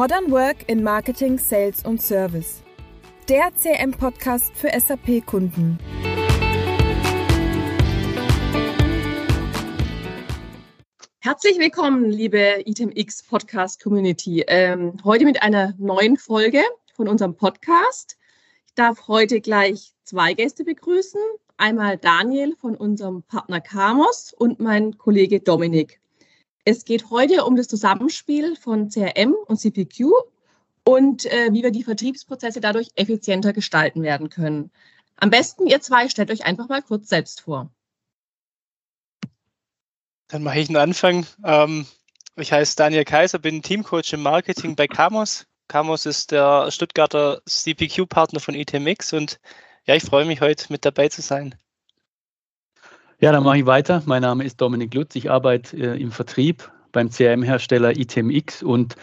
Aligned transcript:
Modern 0.00 0.30
Work 0.30 0.66
in 0.66 0.82
Marketing, 0.82 1.36
Sales 1.36 1.84
und 1.84 2.00
Service. 2.00 2.62
Der 3.28 3.50
CM-Podcast 3.54 4.50
für 4.56 4.70
SAP-Kunden. 4.70 5.76
Herzlich 11.18 11.58
willkommen, 11.58 12.06
liebe 12.06 12.62
ITMX 12.64 13.24
Podcast 13.24 13.82
Community. 13.82 14.42
Ähm, 14.48 14.96
heute 15.04 15.26
mit 15.26 15.42
einer 15.42 15.74
neuen 15.76 16.16
Folge 16.16 16.62
von 16.94 17.06
unserem 17.06 17.36
Podcast. 17.36 18.16
Ich 18.68 18.74
darf 18.74 19.06
heute 19.06 19.42
gleich 19.42 19.92
zwei 20.04 20.32
Gäste 20.32 20.64
begrüßen. 20.64 21.20
Einmal 21.58 21.98
Daniel 21.98 22.56
von 22.56 22.74
unserem 22.74 23.22
Partner 23.24 23.60
Kamos 23.60 24.32
und 24.32 24.60
mein 24.60 24.96
Kollege 24.96 25.40
Dominik. 25.40 25.99
Es 26.64 26.84
geht 26.84 27.10
heute 27.10 27.44
um 27.44 27.56
das 27.56 27.68
Zusammenspiel 27.68 28.56
von 28.56 28.90
CRM 28.90 29.34
und 29.46 29.58
CPQ 29.58 30.10
und 30.84 31.24
äh, 31.26 31.48
wie 31.52 31.62
wir 31.62 31.70
die 31.70 31.84
Vertriebsprozesse 31.84 32.60
dadurch 32.60 32.88
effizienter 32.96 33.52
gestalten 33.52 34.02
werden 34.02 34.28
können. 34.28 34.70
Am 35.16 35.30
besten, 35.30 35.66
ihr 35.66 35.80
zwei, 35.80 36.08
stellt 36.08 36.30
euch 36.30 36.44
einfach 36.44 36.68
mal 36.68 36.82
kurz 36.82 37.08
selbst 37.08 37.42
vor. 37.42 37.70
Dann 40.28 40.42
mache 40.42 40.60
ich 40.60 40.68
einen 40.68 40.76
Anfang. 40.76 41.26
Ähm, 41.44 41.86
ich 42.36 42.52
heiße 42.52 42.76
Daniel 42.76 43.04
Kaiser, 43.04 43.38
bin 43.38 43.62
Teamcoach 43.62 44.12
im 44.12 44.22
Marketing 44.22 44.76
bei 44.76 44.86
Camos. 44.86 45.46
Camos 45.68 46.06
ist 46.06 46.30
der 46.30 46.70
Stuttgarter 46.70 47.42
CPQ-Partner 47.46 48.40
von 48.40 48.54
ITMX 48.54 49.12
und 49.12 49.40
ja, 49.86 49.94
ich 49.94 50.04
freue 50.04 50.24
mich 50.24 50.40
heute 50.40 50.66
mit 50.70 50.84
dabei 50.84 51.08
zu 51.08 51.22
sein. 51.22 51.54
Ja, 53.20 53.32
dann 53.32 53.44
mache 53.44 53.58
ich 53.58 53.66
weiter. 53.66 54.02
Mein 54.06 54.22
Name 54.22 54.44
ist 54.44 54.62
Dominik 54.62 54.94
Lutz. 54.94 55.14
Ich 55.14 55.30
arbeite 55.30 55.76
äh, 55.76 56.00
im 56.00 56.10
Vertrieb 56.10 56.70
beim 56.90 57.10
CRM-Hersteller 57.10 57.94
ITMX 57.94 58.62
und 58.62 58.96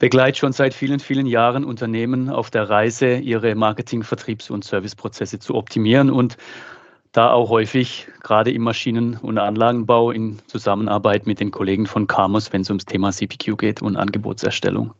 begleite 0.00 0.40
schon 0.40 0.52
seit 0.52 0.74
vielen, 0.74 0.98
vielen 0.98 1.26
Jahren 1.26 1.64
Unternehmen 1.64 2.30
auf 2.30 2.50
der 2.50 2.68
Reise, 2.68 3.18
ihre 3.18 3.54
Marketing-, 3.54 4.02
Vertriebs- 4.02 4.50
und 4.50 4.64
Serviceprozesse 4.64 5.38
zu 5.38 5.54
optimieren 5.54 6.10
und 6.10 6.36
da 7.12 7.30
auch 7.30 7.48
häufig 7.48 8.08
gerade 8.24 8.50
im 8.50 8.62
Maschinen- 8.62 9.16
und 9.18 9.38
Anlagenbau 9.38 10.10
in 10.10 10.40
Zusammenarbeit 10.48 11.28
mit 11.28 11.38
den 11.38 11.52
Kollegen 11.52 11.86
von 11.86 12.08
Camos, 12.08 12.52
wenn 12.52 12.62
es 12.62 12.70
ums 12.70 12.86
Thema 12.86 13.12
CPQ 13.12 13.56
geht 13.56 13.82
und 13.82 13.94
Angebotserstellung. 13.94 14.94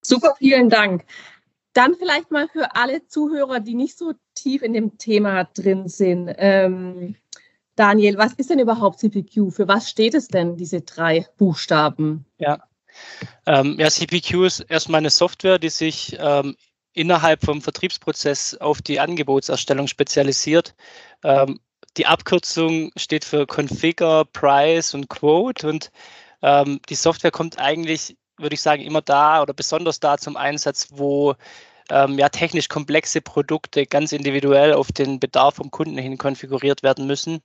Super, 0.00 0.36
vielen 0.38 0.70
Dank. 0.70 1.04
Dann 1.72 1.96
vielleicht 1.96 2.30
mal 2.30 2.46
für 2.48 2.76
alle 2.76 3.04
Zuhörer, 3.08 3.58
die 3.58 3.74
nicht 3.74 3.98
so 3.98 4.12
tief 4.36 4.62
in 4.62 4.74
dem 4.74 4.96
Thema 4.98 5.44
drin 5.44 5.88
sind. 5.88 6.32
Ähm, 6.36 7.16
Daniel, 7.76 8.18
was 8.18 8.34
ist 8.34 8.50
denn 8.50 8.58
überhaupt 8.58 8.98
CPQ? 9.00 9.50
Für 9.50 9.68
was 9.68 9.88
steht 9.88 10.14
es 10.14 10.28
denn, 10.28 10.56
diese 10.56 10.82
drei 10.82 11.26
Buchstaben? 11.38 12.26
Ja, 12.38 12.62
ähm, 13.46 13.76
ja 13.78 13.88
CPQ 13.88 14.44
ist 14.44 14.60
erstmal 14.60 14.98
eine 14.98 15.10
Software, 15.10 15.58
die 15.58 15.70
sich 15.70 16.16
ähm, 16.20 16.56
innerhalb 16.92 17.44
vom 17.44 17.62
Vertriebsprozess 17.62 18.56
auf 18.56 18.82
die 18.82 19.00
Angebotserstellung 19.00 19.86
spezialisiert. 19.86 20.74
Ähm, 21.24 21.60
die 21.96 22.06
Abkürzung 22.06 22.90
steht 22.96 23.24
für 23.24 23.46
Configure, 23.46 24.24
Price 24.26 24.94
und 24.94 25.08
Quote 25.08 25.68
und 25.68 25.90
ähm, 26.42 26.80
die 26.88 26.94
Software 26.94 27.30
kommt 27.30 27.58
eigentlich, 27.58 28.16
würde 28.38 28.54
ich 28.54 28.62
sagen, 28.62 28.82
immer 28.82 29.02
da 29.02 29.42
oder 29.42 29.54
besonders 29.54 30.00
da 30.00 30.18
zum 30.18 30.36
Einsatz, 30.36 30.88
wo 30.90 31.34
ähm, 31.90 32.18
ja, 32.18 32.28
technisch 32.28 32.68
komplexe 32.68 33.20
Produkte 33.20 33.86
ganz 33.86 34.12
individuell 34.12 34.72
auf 34.74 34.92
den 34.92 35.20
Bedarf 35.20 35.56
vom 35.56 35.70
Kunden 35.70 35.98
hin 35.98 36.18
konfiguriert 36.18 36.82
werden 36.82 37.06
müssen. 37.06 37.40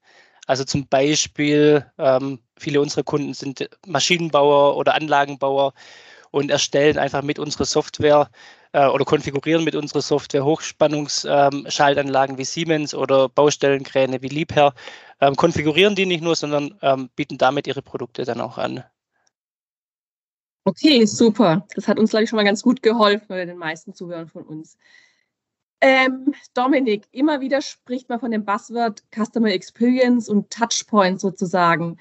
Also 0.48 0.64
zum 0.64 0.88
Beispiel, 0.88 1.86
ähm, 1.98 2.40
viele 2.58 2.82
unserer 2.82 3.04
Kunden 3.04 3.34
sind 3.34 3.70
Maschinenbauer 3.86 4.78
oder 4.78 4.96
Anlagenbauer 4.96 5.74
und 6.32 6.52
erstellen 6.52 6.98
einfach 6.98 7.22
mit 7.22 7.40
unserer 7.40 7.66
Software 7.66 8.30
äh, 8.72 8.88
oder 8.88 9.06
konfigurieren 9.06 9.64
mit 9.64 9.76
unserer 9.76 10.02
Software 10.02 10.46
Hochspannungsschaltanlagen 10.46 12.36
ähm, 12.36 12.40
wie 12.40 12.46
Siemens 12.46 12.94
oder 12.96 13.30
Baustellenkräne 13.30 14.22
wie 14.22 14.30
Liebherr, 14.30 14.74
ähm, 15.22 15.36
konfigurieren 15.36 15.96
die 15.96 16.06
nicht 16.06 16.24
nur, 16.24 16.36
sondern 16.36 16.78
ähm, 16.82 17.10
bieten 17.16 17.38
damit 17.38 17.68
ihre 17.68 17.82
Produkte 17.82 18.24
dann 18.24 18.42
auch 18.42 18.58
an. 18.58 18.84
Okay, 20.68 21.06
super. 21.06 21.66
Das 21.76 21.88
hat 21.88 21.98
uns, 21.98 22.10
glaube 22.10 22.26
ich, 22.26 22.30
schon 22.30 22.36
mal 22.36 22.44
ganz 22.44 22.62
gut 22.62 22.84
geholfen 22.84 23.28
bei 23.30 23.46
den 23.46 23.58
meisten 23.58 23.94
Zuhörern 23.94 24.28
von 24.28 24.44
uns. 24.44 24.78
Ähm, 25.80 26.34
Dominik, 26.54 27.08
immer 27.14 27.40
wieder 27.40 27.62
spricht 27.62 28.10
man 28.10 28.20
von 28.20 28.32
dem 28.32 28.44
Buzzword 28.44 29.02
Customer 29.16 29.48
Experience 29.48 30.28
und 30.28 30.52
Touchpoint 30.52 31.22
sozusagen. 31.22 31.98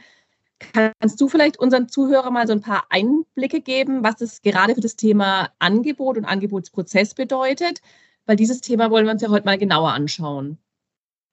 Kannst 0.58 1.20
du 1.20 1.28
vielleicht 1.28 1.60
unseren 1.60 1.88
Zuhörern 1.88 2.32
mal 2.32 2.48
so 2.48 2.54
ein 2.54 2.60
paar 2.60 2.86
Einblicke 2.88 3.60
geben, 3.60 4.02
was 4.02 4.20
es 4.20 4.42
gerade 4.42 4.74
für 4.74 4.80
das 4.80 4.96
Thema 4.96 5.50
Angebot 5.60 6.16
und 6.16 6.24
Angebotsprozess 6.24 7.14
bedeutet? 7.14 7.82
Weil 8.24 8.34
dieses 8.34 8.62
Thema 8.62 8.90
wollen 8.90 9.06
wir 9.06 9.12
uns 9.12 9.22
ja 9.22 9.28
heute 9.28 9.44
mal 9.44 9.58
genauer 9.58 9.92
anschauen. 9.92 10.58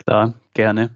Klar, 0.06 0.36
gerne. 0.54 0.96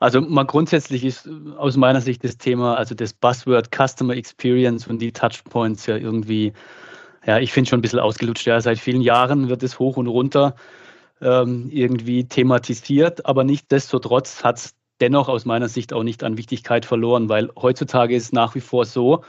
Also 0.00 0.22
mal 0.22 0.44
grundsätzlich 0.44 1.04
ist 1.04 1.28
aus 1.58 1.76
meiner 1.76 2.00
Sicht 2.00 2.24
das 2.24 2.38
Thema, 2.38 2.74
also 2.74 2.94
das 2.94 3.12
Buzzword 3.12 3.68
Customer 3.70 4.16
Experience 4.16 4.86
und 4.86 4.98
die 4.98 5.12
Touchpoints 5.12 5.86
ja 5.86 5.96
irgendwie, 5.96 6.54
ja, 7.26 7.38
ich 7.38 7.52
finde 7.52 7.68
schon 7.68 7.78
ein 7.78 7.82
bisschen 7.82 7.98
ausgelutscht. 7.98 8.46
Ja, 8.46 8.58
seit 8.62 8.78
vielen 8.78 9.02
Jahren 9.02 9.50
wird 9.50 9.62
es 9.62 9.78
hoch 9.78 9.98
und 9.98 10.06
runter 10.06 10.56
ähm, 11.20 11.68
irgendwie 11.70 12.24
thematisiert, 12.24 13.26
aber 13.26 13.44
nichtsdestotrotz 13.44 14.42
hat 14.42 14.56
es 14.56 14.74
dennoch 15.02 15.28
aus 15.28 15.44
meiner 15.44 15.68
Sicht 15.68 15.92
auch 15.92 16.02
nicht 16.02 16.22
an 16.24 16.38
Wichtigkeit 16.38 16.86
verloren, 16.86 17.28
weil 17.28 17.50
heutzutage 17.60 18.16
ist 18.16 18.32
nach 18.32 18.54
wie 18.54 18.60
vor 18.60 18.86
so 18.86 19.22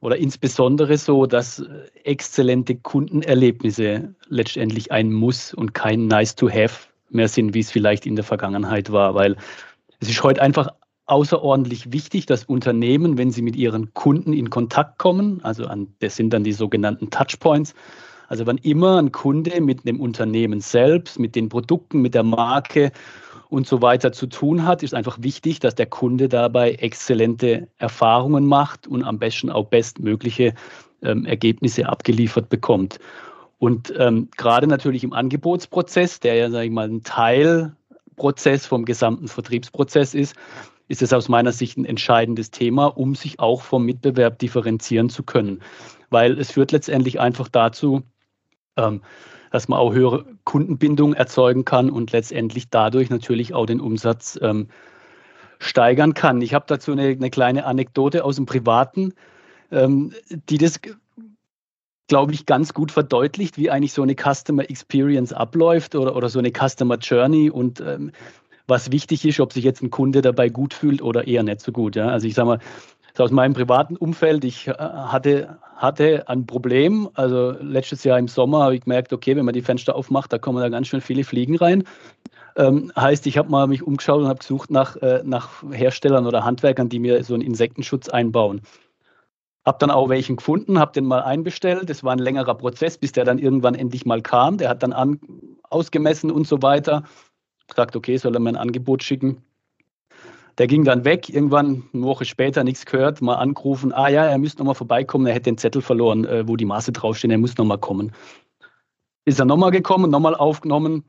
oder 0.00 0.16
insbesondere 0.16 0.98
so, 0.98 1.26
dass 1.26 1.64
exzellente 2.02 2.74
Kundenerlebnisse 2.74 4.12
letztendlich 4.28 4.90
ein 4.90 5.12
Muss 5.12 5.54
und 5.54 5.72
kein 5.72 6.08
Nice 6.08 6.34
to 6.34 6.48
have 6.48 6.88
mehr 7.10 7.28
sind, 7.28 7.54
wie 7.54 7.60
es 7.60 7.70
vielleicht 7.70 8.06
in 8.06 8.16
der 8.16 8.24
Vergangenheit 8.24 8.90
war, 8.90 9.14
weil 9.14 9.36
es 10.00 10.08
ist 10.08 10.22
heute 10.22 10.42
einfach 10.42 10.68
außerordentlich 11.06 11.92
wichtig, 11.92 12.26
dass 12.26 12.44
Unternehmen, 12.44 13.16
wenn 13.16 13.30
sie 13.30 13.42
mit 13.42 13.56
ihren 13.56 13.94
Kunden 13.94 14.32
in 14.32 14.50
Kontakt 14.50 14.98
kommen, 14.98 15.40
also 15.44 15.66
an, 15.66 15.88
das 16.00 16.16
sind 16.16 16.32
dann 16.32 16.44
die 16.44 16.52
sogenannten 16.52 17.10
Touchpoints, 17.10 17.74
also 18.28 18.46
wann 18.46 18.58
immer 18.58 18.98
ein 18.98 19.12
Kunde 19.12 19.60
mit 19.60 19.86
dem 19.86 20.00
Unternehmen 20.00 20.60
selbst, 20.60 21.18
mit 21.18 21.36
den 21.36 21.48
Produkten, 21.48 22.02
mit 22.02 22.14
der 22.14 22.24
Marke 22.24 22.90
und 23.48 23.68
so 23.68 23.82
weiter 23.82 24.10
zu 24.10 24.26
tun 24.26 24.64
hat, 24.64 24.82
ist 24.82 24.94
einfach 24.94 25.18
wichtig, 25.20 25.60
dass 25.60 25.76
der 25.76 25.86
Kunde 25.86 26.28
dabei 26.28 26.72
exzellente 26.72 27.68
Erfahrungen 27.78 28.46
macht 28.46 28.88
und 28.88 29.04
am 29.04 29.20
besten 29.20 29.50
auch 29.50 29.66
bestmögliche 29.66 30.54
ähm, 31.02 31.24
Ergebnisse 31.24 31.88
abgeliefert 31.88 32.48
bekommt. 32.48 32.98
Und 33.58 33.94
ähm, 33.96 34.28
gerade 34.36 34.66
natürlich 34.66 35.04
im 35.04 35.12
Angebotsprozess, 35.12 36.20
der 36.20 36.34
ja, 36.34 36.50
sage 36.50 36.66
ich 36.66 36.72
mal, 36.72 36.88
ein 36.88 37.04
Teilprozess 38.16 38.66
vom 38.66 38.84
gesamten 38.84 39.28
Vertriebsprozess 39.28 40.14
ist, 40.14 40.34
ist 40.88 41.02
es 41.02 41.12
aus 41.12 41.28
meiner 41.28 41.52
Sicht 41.52 41.76
ein 41.76 41.84
entscheidendes 41.84 42.50
Thema, 42.50 42.86
um 42.86 43.14
sich 43.14 43.40
auch 43.40 43.62
vom 43.62 43.84
Mitbewerb 43.84 44.38
differenzieren 44.38 45.08
zu 45.08 45.22
können. 45.22 45.60
Weil 46.10 46.38
es 46.38 46.52
führt 46.52 46.72
letztendlich 46.72 47.20
einfach 47.20 47.48
dazu, 47.48 48.02
ähm, 48.76 49.02
dass 49.50 49.68
man 49.68 49.78
auch 49.78 49.92
höhere 49.92 50.24
Kundenbindung 50.44 51.14
erzeugen 51.14 51.64
kann 51.64 51.90
und 51.90 52.12
letztendlich 52.12 52.70
dadurch 52.70 53.10
natürlich 53.10 53.54
auch 53.54 53.66
den 53.66 53.80
Umsatz 53.80 54.38
ähm, 54.42 54.68
steigern 55.58 56.14
kann. 56.14 56.40
Ich 56.42 56.54
habe 56.54 56.66
dazu 56.68 56.92
eine, 56.92 57.08
eine, 57.08 57.30
kleine 57.30 57.64
Anekdote 57.64 58.24
aus 58.24 58.36
dem 58.36 58.46
Privaten, 58.46 59.14
ähm, 59.70 60.12
die 60.48 60.58
das, 60.58 60.80
glaube 62.08 62.32
ich, 62.32 62.46
ganz 62.46 62.72
gut 62.72 62.92
verdeutlicht, 62.92 63.58
wie 63.58 63.70
eigentlich 63.70 63.92
so 63.92 64.02
eine 64.02 64.14
Customer 64.14 64.68
Experience 64.68 65.32
abläuft 65.32 65.94
oder, 65.94 66.14
oder 66.14 66.28
so 66.28 66.38
eine 66.38 66.52
Customer 66.52 66.96
Journey 66.96 67.50
und 67.50 67.80
ähm, 67.80 68.12
was 68.68 68.90
wichtig 68.92 69.24
ist, 69.24 69.40
ob 69.40 69.52
sich 69.52 69.64
jetzt 69.64 69.82
ein 69.82 69.90
Kunde 69.90 70.22
dabei 70.22 70.48
gut 70.48 70.74
fühlt 70.74 71.02
oder 71.02 71.26
eher 71.26 71.42
nicht 71.42 71.60
so 71.60 71.72
gut. 71.72 71.96
Ja? 71.96 72.08
Also 72.08 72.26
ich 72.26 72.34
sage 72.34 72.48
mal, 72.48 72.58
aus 73.18 73.30
meinem 73.30 73.54
privaten 73.54 73.96
Umfeld, 73.96 74.44
ich 74.44 74.68
äh, 74.68 74.72
hatte, 74.72 75.58
hatte 75.76 76.28
ein 76.28 76.46
Problem. 76.46 77.08
Also 77.14 77.54
letztes 77.60 78.04
Jahr 78.04 78.18
im 78.18 78.28
Sommer 78.28 78.64
habe 78.64 78.74
ich 78.74 78.82
gemerkt, 78.82 79.12
okay, 79.12 79.36
wenn 79.36 79.44
man 79.44 79.54
die 79.54 79.62
Fenster 79.62 79.94
aufmacht, 79.94 80.32
da 80.32 80.38
kommen 80.38 80.60
da 80.60 80.68
ganz 80.68 80.88
schön 80.88 81.00
viele 81.00 81.24
Fliegen 81.24 81.56
rein. 81.56 81.84
Ähm, 82.56 82.90
heißt, 82.96 83.26
ich 83.26 83.36
habe 83.36 83.50
mal 83.50 83.66
mich 83.66 83.82
umgeschaut 83.82 84.20
und 84.20 84.28
habe 84.28 84.38
gesucht 84.38 84.70
nach, 84.70 84.96
äh, 84.96 85.22
nach 85.24 85.62
Herstellern 85.70 86.26
oder 86.26 86.44
Handwerkern, 86.44 86.88
die 86.88 86.98
mir 86.98 87.22
so 87.22 87.34
einen 87.34 87.42
Insektenschutz 87.42 88.08
einbauen. 88.08 88.62
Habe 89.66 89.78
dann 89.80 89.90
auch 89.90 90.08
welchen 90.08 90.36
gefunden, 90.36 90.78
habe 90.78 90.92
den 90.92 91.04
mal 91.04 91.22
einbestellt. 91.22 91.90
Das 91.90 92.04
war 92.04 92.12
ein 92.12 92.20
längerer 92.20 92.54
Prozess, 92.54 92.96
bis 92.96 93.12
der 93.12 93.24
dann 93.24 93.38
irgendwann 93.38 93.74
endlich 93.74 94.06
mal 94.06 94.22
kam. 94.22 94.58
Der 94.58 94.68
hat 94.68 94.84
dann 94.84 94.92
an, 94.92 95.20
ausgemessen 95.68 96.30
und 96.30 96.46
so 96.46 96.62
weiter. 96.62 97.02
Gesagt, 97.66 97.96
okay, 97.96 98.16
soll 98.16 98.34
er 98.34 98.40
mir 98.40 98.50
ein 98.50 98.56
Angebot 98.56 99.02
schicken. 99.02 99.42
Der 100.58 100.68
ging 100.68 100.84
dann 100.84 101.04
weg, 101.04 101.28
irgendwann 101.28 101.82
eine 101.92 102.04
Woche 102.04 102.24
später 102.24 102.64
nichts 102.64 102.86
gehört, 102.86 103.20
mal 103.20 103.34
angerufen, 103.34 103.92
ah 103.92 104.08
ja, 104.08 104.24
er 104.24 104.38
müsste 104.38 104.58
nochmal 104.58 104.74
vorbeikommen, 104.74 105.26
er 105.26 105.34
hätte 105.34 105.50
den 105.50 105.58
Zettel 105.58 105.82
verloren, 105.82 106.24
äh, 106.24 106.48
wo 106.48 106.56
die 106.56 106.64
Maße 106.64 106.92
draufstehen, 106.92 107.30
er 107.30 107.36
muss 107.36 107.58
nochmal 107.58 107.78
kommen. 107.78 108.12
Ist 109.26 109.38
er 109.38 109.44
nochmal 109.44 109.70
gekommen, 109.70 110.10
nochmal 110.10 110.34
aufgenommen 110.34 111.04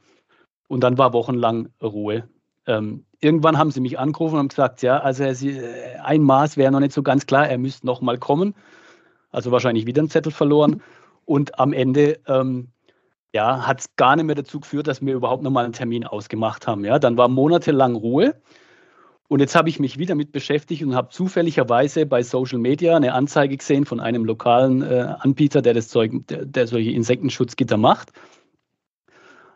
und 0.68 0.82
dann 0.82 0.98
war 0.98 1.14
wochenlang 1.14 1.70
Ruhe. 1.82 2.28
Ähm, 2.68 3.06
irgendwann 3.20 3.58
haben 3.58 3.72
sie 3.72 3.82
mich 3.82 3.98
angerufen 3.98 4.38
und 4.40 4.50
gesagt, 4.50 4.82
ja, 4.82 5.00
also 5.00 5.24
äh, 5.24 5.98
ein 6.04 6.22
Maß 6.22 6.58
wäre 6.58 6.72
noch 6.72 6.82
nicht 6.82 6.94
so 6.94 7.02
ganz 7.02 7.26
klar, 7.26 7.48
er 7.48 7.58
müsste 7.58 7.86
nochmal 7.86 8.18
kommen. 8.18 8.54
also 9.32 9.52
wahrscheinlich 9.52 9.86
wieder 9.86 10.02
einen 10.02 10.10
Zettel 10.10 10.32
verloren. 10.32 10.82
Und 11.26 11.60
am 11.60 11.74
Ende 11.74 12.20
ähm, 12.28 12.70
ja, 13.34 13.68
hat 13.68 13.82
es 13.82 13.96
gar 13.96 14.16
nicht 14.16 14.26
mehr 14.26 14.36
dazu 14.36 14.60
geführt, 14.60 14.88
dass 14.88 15.06
wir 15.06 15.14
überhaupt 15.14 15.44
nochmal 15.44 15.66
einen 15.66 15.74
Termin 15.74 16.06
ausgemacht 16.06 16.68
haben. 16.68 16.86
Ja, 16.86 17.00
dann 17.00 17.18
war 17.18 17.28
monatelang 17.28 17.96
Ruhe. 17.96 18.36
Und 19.30 19.42
jetzt 19.42 19.56
habe 19.56 19.68
ich 19.68 19.80
mich 19.80 19.98
wieder 19.98 20.16
mit 20.16 20.32
beschäftigt 20.32 20.84
und 20.84 20.96
habe 20.96 21.10
zufälligerweise 21.10 22.06
bei 22.06 22.24
Social 22.24 22.60
Media 22.60 22.96
eine 22.96 23.14
Anzeige 23.14 23.58
gesehen 23.58 23.86
von 23.86 24.00
einem 24.00 24.24
lokalen 24.24 24.82
äh, 24.82 25.16
Anbieter, 25.20 25.62
der, 25.62 25.74
das 25.74 25.90
Zeug, 25.90 26.14
der, 26.30 26.46
der 26.46 26.66
solche 26.66 26.92
Insektenschutzgitter 26.92 27.76
macht. 27.76 28.14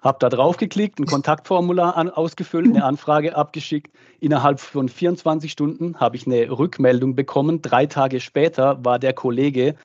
Habe 0.02 0.18
da 0.20 0.30
drauf 0.30 0.58
geklickt, 0.58 1.00
ein 1.00 1.06
Kontaktformular 1.08 1.96
an, 1.96 2.10
ausgefüllt, 2.10 2.68
eine 2.68 2.84
Anfrage 2.84 3.36
abgeschickt. 3.36 3.96
Innerhalb 4.20 4.60
von 4.60 4.90
24 4.90 5.52
Stunden 5.52 6.00
habe 6.00 6.16
ich 6.16 6.26
eine 6.26 6.50
Rückmeldung 6.50 7.16
bekommen. 7.16 7.62
Drei 7.62 7.86
Tage 7.86 8.20
später 8.20 8.84
war 8.84 9.00
der 9.00 9.14
Kollege 9.14 9.76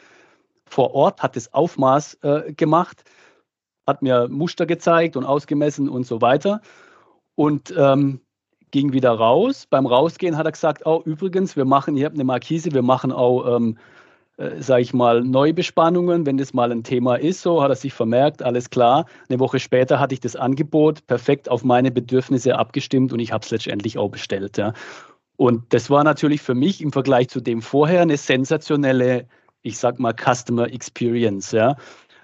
vor 0.67 0.95
Ort, 0.95 1.23
hat 1.23 1.37
das 1.37 1.55
Aufmaß 1.55 2.15
äh, 2.23 2.53
gemacht, 2.53 3.05
hat 3.87 4.03
mir 4.03 4.29
Muster 4.29 4.67
gezeigt 4.67 5.17
und 5.17 5.25
ausgemessen 5.25 5.89
und 5.89 6.07
so 6.07 6.21
weiter. 6.21 6.61
Und 7.35 7.73
ähm, 7.77 8.21
ging 8.71 8.93
wieder 8.93 9.12
raus. 9.12 9.67
Beim 9.69 9.87
Rausgehen 9.87 10.37
hat 10.37 10.47
er 10.47 10.53
gesagt, 10.53 10.87
oh, 10.87 11.03
übrigens, 11.05 11.57
wir 11.57 11.65
machen, 11.65 11.97
ihr 11.97 12.07
habt 12.07 12.17
eine 12.17 12.25
Markise, 12.25 12.73
wir 12.73 12.83
machen 12.83 13.12
auch, 13.12 13.57
ähm, 13.57 13.79
äh, 14.38 14.61
sage 14.61 14.83
ich 14.83 14.93
mal, 14.93 15.23
Neubespannungen, 15.23 16.27
wenn 16.27 16.37
das 16.37 16.55
mal 16.55 16.73
ein 16.73 16.83
Thema 16.83 17.17
ist. 17.17 17.43
So 17.43 17.62
hat 17.62 17.71
er 17.71 17.77
sich 17.77 17.94
vermerkt, 17.94 18.43
alles 18.43 18.71
klar. 18.71 19.06
Eine 19.29 19.41
Woche 19.41 19.59
später 19.59 19.99
hatte 19.99 20.15
ich 20.15 20.21
das 20.21 20.37
Angebot 20.37 21.06
perfekt 21.06 21.49
auf 21.49 21.65
meine 21.65 21.91
Bedürfnisse 21.91 22.56
abgestimmt 22.59 23.12
und 23.12 23.21
ich 23.21 23.33
habe 23.33 23.44
es 23.44 23.50
letztendlich 23.50 23.99
auch 23.99 24.11
bestellt. 24.11 24.59
Ja. 24.59 24.73
Und 25.37 25.73
das 25.73 25.91
war 25.91 26.05
natürlich 26.05 26.43
für 26.43 26.55
mich 26.55 26.81
im 26.83 26.93
Vergleich 26.93 27.29
zu 27.29 27.41
dem 27.41 27.62
vorher 27.62 28.03
eine 28.03 28.17
sensationelle, 28.17 29.27
ich 29.62 29.79
sag 29.79 29.99
mal, 29.99 30.15
Customer 30.15 30.73
Experience. 30.73 31.53
Ja 31.53 31.77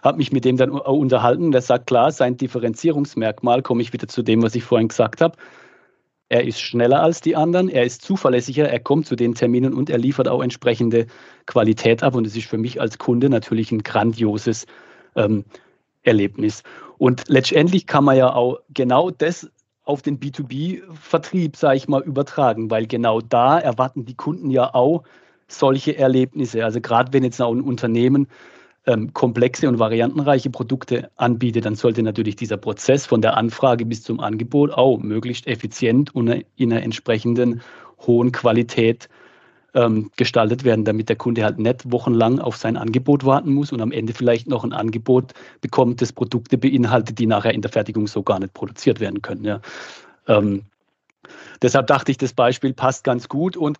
habe 0.03 0.19
mich 0.19 0.33
mit 0.33 0.45
dem 0.45 0.57
dann 0.57 0.71
unterhalten. 0.71 1.53
Der 1.53 1.63
sagt, 1.63 1.87
klar, 1.87 2.11
sein 2.11 2.37
Differenzierungsmerkmal, 2.37 3.63
komme 3.63 3.83
ich 3.83 3.93
wieder 3.93 4.09
zu 4.09 4.23
dem, 4.23 4.43
was 4.43 4.55
ich 4.55 4.65
vorhin 4.65 4.89
gesagt 4.89 5.21
habe. 5.21 5.37
Er 6.33 6.45
ist 6.45 6.63
schneller 6.63 7.03
als 7.03 7.21
die 7.21 7.37
anderen, 7.37 7.69
er 7.69 7.85
ist 7.85 8.01
zuverlässiger, 8.01 8.67
er 8.67 8.81
kommt 8.81 9.05
zu 9.05 9.17
den 9.17 9.35
Terminen 9.35 9.75
und 9.75 9.91
er 9.91 9.99
liefert 9.99 10.29
auch 10.29 10.43
entsprechende 10.43 11.07
Qualität 11.45 12.03
ab. 12.03 12.15
Und 12.15 12.27
es 12.27 12.35
ist 12.35 12.47
für 12.47 12.57
mich 12.57 12.81
als 12.81 12.97
Kunde 12.97 13.29
natürlich 13.29 13.71
ein 13.71 13.83
grandioses 13.83 14.65
ähm, 15.15 15.45
Erlebnis. 16.05 16.63
Und 16.97 17.29
letztendlich 17.29 17.87
kann 17.87 18.05
man 18.05 18.17
ja 18.17 18.33
auch 18.33 18.61
genau 18.73 19.11
das 19.11 19.51
auf 19.85 20.01
den 20.01 20.21
B2B-Vertrieb, 20.21 21.55
sage 21.55 21.77
ich 21.77 21.87
mal, 21.87 22.01
übertragen, 22.01 22.71
weil 22.71 22.87
genau 22.87 23.21
da 23.21 23.59
erwarten 23.59 24.07
die 24.07 24.17
Kunden 24.17 24.49
ja 24.49 24.75
auch 24.75 25.03
solche 25.49 25.99
Erlebnisse. 25.99 26.65
Also 26.65 26.81
gerade 26.81 27.13
wenn 27.13 27.25
jetzt 27.25 27.43
auch 27.43 27.53
ein 27.53 27.61
Unternehmen 27.61 28.27
ähm, 28.87 29.13
komplexe 29.13 29.69
und 29.69 29.79
variantenreiche 29.79 30.51
Produkte 30.51 31.11
anbietet, 31.17 31.65
dann 31.67 31.77
sollte 31.77 32.03
natürlich 32.03 32.37
dieser 32.37 32.57
Prozess 32.57 33.07
von 33.07 33.23
der 33.23 33.37
Anfrage 33.37 33.87
bis 33.87 34.03
zum 34.03 34.21
Angebot 34.21 34.73
auch 34.73 34.99
möglichst 34.99 35.47
effizient 35.47 36.15
und 36.15 36.45
in 36.57 36.73
einer 36.73 36.83
entsprechenden 36.83 37.61
hohen 38.01 38.33
Qualität 38.33 39.09
ähm, 39.75 40.11
gestaltet 40.17 40.65
werden, 40.65 40.85
damit 40.85 41.09
der 41.09 41.17
Kunde 41.17 41.45
halt 41.45 41.59
nicht 41.59 41.91
wochenlang 41.91 42.39
auf 42.39 42.57
sein 42.57 42.77
Angebot 42.77 43.25
warten 43.25 43.55
muss 43.55 43.73
und 43.73 43.81
am 43.81 43.93
Ende 43.93 44.13
vielleicht 44.13 44.49
noch 44.49 44.65
ein 44.65 44.73
Angebot 44.73 45.33
bekommt, 45.61 46.03
das 46.03 46.13
Produkte 46.13 46.59
beinhaltet, 46.59 47.19
die 47.19 47.27
nachher 47.27 47.55
in 47.55 47.63
der 47.63 47.71
Fertigung 47.71 48.07
so 48.07 48.23
gar 48.23 48.39
nicht 48.39 48.53
produziert 48.53 49.01
werden 49.01 49.23
können. 49.23 49.45
Ja. 49.45 49.61
Ähm, 50.27 50.65
deshalb 51.63 51.87
dachte 51.87 52.11
ich, 52.11 52.19
das 52.19 52.33
Beispiel 52.35 52.75
passt 52.75 53.05
ganz 53.05 53.29
gut 53.29 53.57
und 53.57 53.79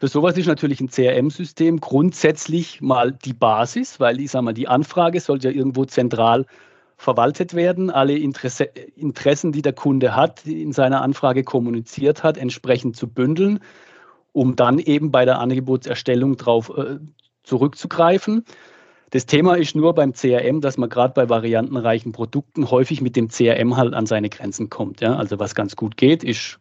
für 0.00 0.08
sowas 0.08 0.38
ist 0.38 0.46
natürlich 0.46 0.80
ein 0.80 0.88
CRM-System 0.88 1.78
grundsätzlich 1.78 2.80
mal 2.80 3.12
die 3.12 3.34
Basis, 3.34 4.00
weil 4.00 4.18
ich 4.18 4.30
sage 4.30 4.46
mal, 4.46 4.54
die 4.54 4.66
Anfrage 4.66 5.20
sollte 5.20 5.50
ja 5.50 5.54
irgendwo 5.54 5.84
zentral 5.84 6.46
verwaltet 6.96 7.52
werden, 7.52 7.90
alle 7.90 8.16
Interesse, 8.16 8.64
Interessen, 8.64 9.52
die 9.52 9.60
der 9.60 9.74
Kunde 9.74 10.16
hat, 10.16 10.46
in 10.46 10.72
seiner 10.72 11.02
Anfrage 11.02 11.44
kommuniziert 11.44 12.22
hat, 12.22 12.38
entsprechend 12.38 12.96
zu 12.96 13.08
bündeln, 13.08 13.60
um 14.32 14.56
dann 14.56 14.78
eben 14.78 15.10
bei 15.10 15.26
der 15.26 15.38
Angebotserstellung 15.38 16.38
darauf 16.38 16.70
äh, 16.78 16.98
zurückzugreifen. 17.42 18.46
Das 19.10 19.26
Thema 19.26 19.56
ist 19.56 19.76
nur 19.76 19.94
beim 19.94 20.14
CRM, 20.14 20.62
dass 20.62 20.78
man 20.78 20.88
gerade 20.88 21.12
bei 21.12 21.28
variantenreichen 21.28 22.12
Produkten 22.12 22.70
häufig 22.70 23.02
mit 23.02 23.16
dem 23.16 23.28
CRM 23.28 23.76
halt 23.76 23.92
an 23.92 24.06
seine 24.06 24.30
Grenzen 24.30 24.70
kommt. 24.70 25.02
Ja? 25.02 25.16
Also 25.16 25.38
was 25.38 25.54
ganz 25.54 25.76
gut 25.76 25.98
geht, 25.98 26.24
ist, 26.24 26.58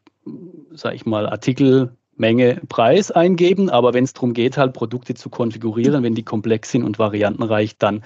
sage 0.72 0.98
ich 0.98 1.06
mal, 1.06 1.26
Artikel 1.26 1.96
Menge, 2.20 2.62
Preis 2.70 3.12
eingeben. 3.12 3.70
Aber 3.70 3.94
wenn 3.94 4.04
es 4.04 4.14
darum 4.14 4.34
geht, 4.34 4.58
halt 4.58 4.74
Produkte 4.74 5.14
zu 5.16 5.30
konfigurieren, 5.30 6.04
wenn 6.04 6.16
die 6.16 6.24
komplex 6.24 6.72
sind 6.72 6.84
und 6.84 7.00
variantenreich, 7.00 7.78
dann 7.78 8.04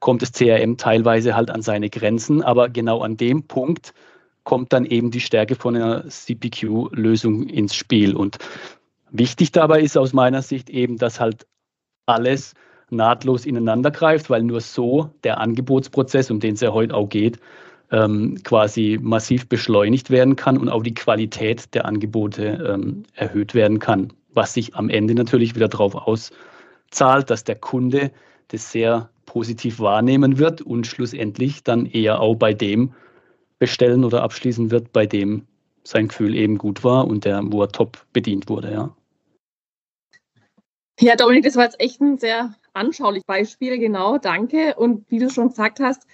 kommt 0.00 0.22
das 0.22 0.32
CRM 0.32 0.76
teilweise 0.76 1.34
halt 1.34 1.50
an 1.50 1.62
seine 1.62 1.88
Grenzen. 1.88 2.42
Aber 2.42 2.68
genau 2.68 3.00
an 3.00 3.16
dem 3.16 3.44
Punkt 3.44 3.94
kommt 4.44 4.72
dann 4.72 4.84
eben 4.84 5.10
die 5.10 5.20
Stärke 5.20 5.54
von 5.56 5.76
einer 5.76 6.08
CPQ-Lösung 6.08 7.48
ins 7.48 7.74
Spiel. 7.74 8.14
Und 8.14 8.38
wichtig 9.10 9.52
dabei 9.52 9.80
ist 9.80 9.96
aus 9.96 10.12
meiner 10.12 10.42
Sicht 10.42 10.70
eben, 10.70 10.98
dass 10.98 11.20
halt 11.20 11.46
alles 12.06 12.54
nahtlos 12.90 13.46
ineinander 13.46 13.90
greift, 13.90 14.30
weil 14.30 14.42
nur 14.42 14.60
so 14.60 15.10
der 15.24 15.40
Angebotsprozess, 15.40 16.30
um 16.30 16.40
den 16.40 16.54
es 16.54 16.60
ja 16.60 16.72
heute 16.72 16.94
auch 16.94 17.08
geht, 17.08 17.40
ähm, 17.90 18.42
quasi 18.42 18.98
massiv 19.00 19.48
beschleunigt 19.48 20.10
werden 20.10 20.36
kann 20.36 20.58
und 20.58 20.68
auch 20.68 20.82
die 20.82 20.94
Qualität 20.94 21.74
der 21.74 21.84
Angebote 21.84 22.74
ähm, 22.74 23.04
erhöht 23.14 23.54
werden 23.54 23.78
kann, 23.78 24.12
was 24.32 24.54
sich 24.54 24.74
am 24.74 24.88
Ende 24.88 25.14
natürlich 25.14 25.54
wieder 25.54 25.68
darauf 25.68 25.94
auszahlt, 25.94 27.30
dass 27.30 27.44
der 27.44 27.56
Kunde 27.56 28.10
das 28.48 28.72
sehr 28.72 29.10
positiv 29.24 29.80
wahrnehmen 29.80 30.38
wird 30.38 30.62
und 30.62 30.86
schlussendlich 30.86 31.62
dann 31.62 31.86
eher 31.86 32.20
auch 32.20 32.36
bei 32.36 32.54
dem 32.54 32.94
bestellen 33.58 34.04
oder 34.04 34.22
abschließen 34.22 34.70
wird, 34.70 34.92
bei 34.92 35.06
dem 35.06 35.46
sein 35.84 36.08
Gefühl 36.08 36.34
eben 36.34 36.58
gut 36.58 36.84
war 36.84 37.06
und 37.06 37.24
der, 37.24 37.40
wo 37.44 37.62
er 37.62 37.68
top 37.68 38.04
bedient 38.12 38.48
wurde, 38.48 38.72
ja. 38.72 38.96
Ja, 40.98 41.14
Dominik, 41.14 41.44
das 41.44 41.56
war 41.56 41.64
jetzt 41.64 41.78
echt 41.78 42.00
ein 42.00 42.18
sehr 42.18 42.54
anschauliches 42.72 43.26
Beispiel, 43.26 43.78
genau, 43.78 44.16
danke. 44.16 44.74
Und 44.76 45.10
wie 45.10 45.18
du 45.18 45.28
schon 45.28 45.48
gesagt 45.48 45.78
hast, 45.78 46.06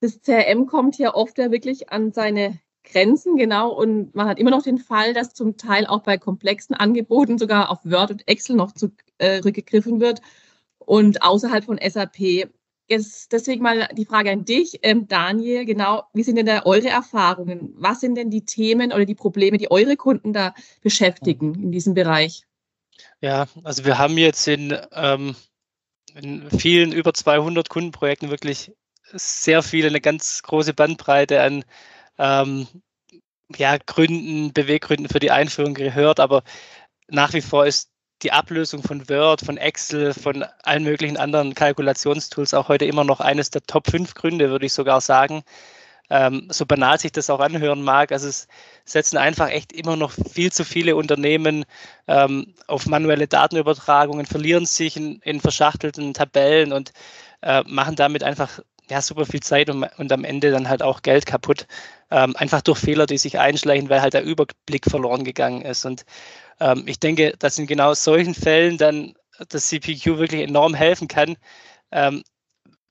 das 0.00 0.20
CRM 0.20 0.66
kommt 0.66 0.96
hier 0.96 1.14
oft 1.14 1.38
ja 1.38 1.50
wirklich 1.50 1.90
an 1.90 2.12
seine 2.12 2.58
Grenzen, 2.84 3.36
genau. 3.36 3.72
Und 3.72 4.14
man 4.14 4.28
hat 4.28 4.38
immer 4.38 4.50
noch 4.50 4.62
den 4.62 4.78
Fall, 4.78 5.12
dass 5.12 5.34
zum 5.34 5.56
Teil 5.56 5.86
auch 5.86 6.02
bei 6.02 6.18
komplexen 6.18 6.74
Angeboten 6.74 7.38
sogar 7.38 7.70
auf 7.70 7.84
Word 7.84 8.10
und 8.10 8.28
Excel 8.28 8.56
noch 8.56 8.72
zurückgegriffen 8.72 9.96
äh, 9.96 10.00
wird 10.00 10.22
und 10.78 11.22
außerhalb 11.22 11.64
von 11.64 11.78
SAP. 11.82 12.48
Jetzt 12.88 13.32
deswegen 13.32 13.62
mal 13.62 13.88
die 13.96 14.04
Frage 14.04 14.30
an 14.30 14.44
dich, 14.44 14.78
ähm, 14.82 15.08
Daniel, 15.08 15.64
genau, 15.64 16.04
wie 16.14 16.22
sind 16.22 16.36
denn 16.36 16.46
da 16.46 16.62
eure 16.64 16.88
Erfahrungen? 16.88 17.74
Was 17.74 18.00
sind 18.00 18.14
denn 18.14 18.30
die 18.30 18.44
Themen 18.44 18.92
oder 18.92 19.04
die 19.04 19.16
Probleme, 19.16 19.58
die 19.58 19.70
eure 19.70 19.96
Kunden 19.96 20.32
da 20.32 20.54
beschäftigen 20.82 21.54
in 21.54 21.72
diesem 21.72 21.94
Bereich? 21.94 22.46
Ja, 23.20 23.46
also 23.64 23.84
wir 23.84 23.98
haben 23.98 24.16
jetzt 24.16 24.46
in, 24.46 24.76
ähm, 24.92 25.34
in 26.14 26.48
vielen 26.50 26.92
über 26.92 27.12
200 27.12 27.68
Kundenprojekten 27.68 28.30
wirklich 28.30 28.72
sehr 29.12 29.62
viele, 29.62 29.88
eine 29.88 30.00
ganz 30.00 30.42
große 30.42 30.74
Bandbreite 30.74 31.42
an 31.42 31.64
ähm, 32.18 32.66
ja, 33.56 33.76
Gründen, 33.78 34.52
Beweggründen 34.52 35.08
für 35.08 35.20
die 35.20 35.30
Einführung 35.30 35.74
gehört, 35.74 36.20
aber 36.20 36.42
nach 37.08 37.32
wie 37.32 37.40
vor 37.40 37.66
ist 37.66 37.90
die 38.22 38.32
Ablösung 38.32 38.82
von 38.82 39.08
Word, 39.08 39.42
von 39.42 39.58
Excel, 39.58 40.14
von 40.14 40.44
allen 40.62 40.84
möglichen 40.84 41.16
anderen 41.16 41.54
Kalkulationstools 41.54 42.54
auch 42.54 42.68
heute 42.68 42.86
immer 42.86 43.04
noch 43.04 43.20
eines 43.20 43.50
der 43.50 43.62
Top 43.62 43.90
5 43.90 44.14
Gründe, 44.14 44.50
würde 44.50 44.66
ich 44.66 44.72
sogar 44.72 45.00
sagen. 45.00 45.42
Ähm, 46.08 46.46
so 46.50 46.64
banal 46.66 46.98
sich 47.00 47.12
das 47.12 47.30
auch 47.30 47.40
anhören 47.40 47.82
mag. 47.82 48.12
Also 48.12 48.28
es 48.28 48.46
setzen 48.84 49.18
einfach 49.18 49.48
echt 49.50 49.72
immer 49.72 49.96
noch 49.96 50.12
viel 50.12 50.52
zu 50.52 50.64
viele 50.64 50.96
Unternehmen 50.96 51.64
ähm, 52.06 52.54
auf 52.68 52.86
manuelle 52.86 53.26
Datenübertragungen, 53.26 54.24
verlieren 54.24 54.66
sich 54.66 54.96
in, 54.96 55.20
in 55.22 55.40
verschachtelten 55.40 56.14
Tabellen 56.14 56.72
und 56.72 56.92
äh, 57.42 57.62
machen 57.66 57.96
damit 57.96 58.22
einfach 58.22 58.60
ja, 58.90 59.02
super 59.02 59.26
viel 59.26 59.40
Zeit 59.40 59.70
und, 59.70 59.84
und 59.98 60.12
am 60.12 60.24
Ende 60.24 60.50
dann 60.50 60.68
halt 60.68 60.82
auch 60.82 61.02
Geld 61.02 61.26
kaputt. 61.26 61.66
Ähm, 62.10 62.36
einfach 62.36 62.62
durch 62.62 62.78
Fehler, 62.78 63.06
die 63.06 63.18
sich 63.18 63.38
einschleichen, 63.38 63.88
weil 63.88 64.00
halt 64.00 64.14
der 64.14 64.22
Überblick 64.22 64.88
verloren 64.88 65.24
gegangen 65.24 65.62
ist. 65.62 65.84
Und 65.84 66.04
ähm, 66.60 66.84
ich 66.86 67.00
denke, 67.00 67.34
dass 67.38 67.58
in 67.58 67.66
genau 67.66 67.94
solchen 67.94 68.34
Fällen 68.34 68.78
dann 68.78 69.14
das 69.48 69.68
CPQ 69.68 70.18
wirklich 70.18 70.42
enorm 70.42 70.74
helfen 70.74 71.08
kann, 71.08 71.36
ähm, 71.92 72.22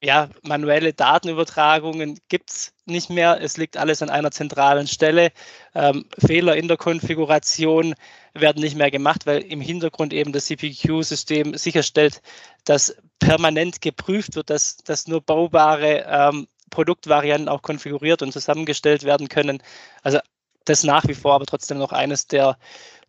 ja, 0.05 0.29
manuelle 0.43 0.93
Datenübertragungen 0.93 2.19
gibt 2.29 2.51
es 2.51 2.73
nicht 2.85 3.09
mehr. 3.09 3.41
Es 3.41 3.57
liegt 3.57 3.77
alles 3.77 4.01
an 4.01 4.09
einer 4.09 4.31
zentralen 4.31 4.87
Stelle. 4.87 5.31
Ähm, 5.73 6.05
Fehler 6.19 6.55
in 6.55 6.67
der 6.67 6.77
Konfiguration 6.77 7.95
werden 8.33 8.61
nicht 8.61 8.75
mehr 8.75 8.91
gemacht, 8.91 9.25
weil 9.25 9.41
im 9.41 9.61
Hintergrund 9.61 10.13
eben 10.13 10.31
das 10.31 10.45
CPQ-System 10.45 11.57
sicherstellt, 11.57 12.21
dass 12.65 12.95
permanent 13.19 13.81
geprüft 13.81 14.35
wird, 14.35 14.49
dass, 14.49 14.77
dass 14.77 15.07
nur 15.07 15.21
baubare 15.21 16.05
ähm, 16.07 16.47
Produktvarianten 16.69 17.49
auch 17.49 17.61
konfiguriert 17.61 18.21
und 18.21 18.31
zusammengestellt 18.31 19.03
werden 19.03 19.29
können. 19.29 19.61
Also 20.03 20.19
das 20.65 20.83
nach 20.83 21.07
wie 21.07 21.13
vor 21.13 21.35
aber 21.35 21.45
trotzdem 21.45 21.77
noch 21.77 21.91
eines 21.91 22.27
der 22.27 22.57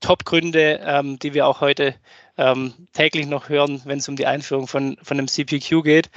Top-Gründe, 0.01 0.81
ähm, 0.85 1.19
die 1.19 1.35
wir 1.35 1.47
auch 1.47 1.61
heute 1.61 1.95
ähm, 2.37 2.75
täglich 2.93 3.27
noch 3.27 3.49
hören, 3.49 3.81
wenn 3.85 3.99
es 3.99 4.09
um 4.09 4.17
die 4.17 4.27
Einführung 4.27 4.69
von, 4.69 4.97
von 5.03 5.19
einem 5.19 5.29
CPQ 5.29 5.83
geht. 5.83 6.11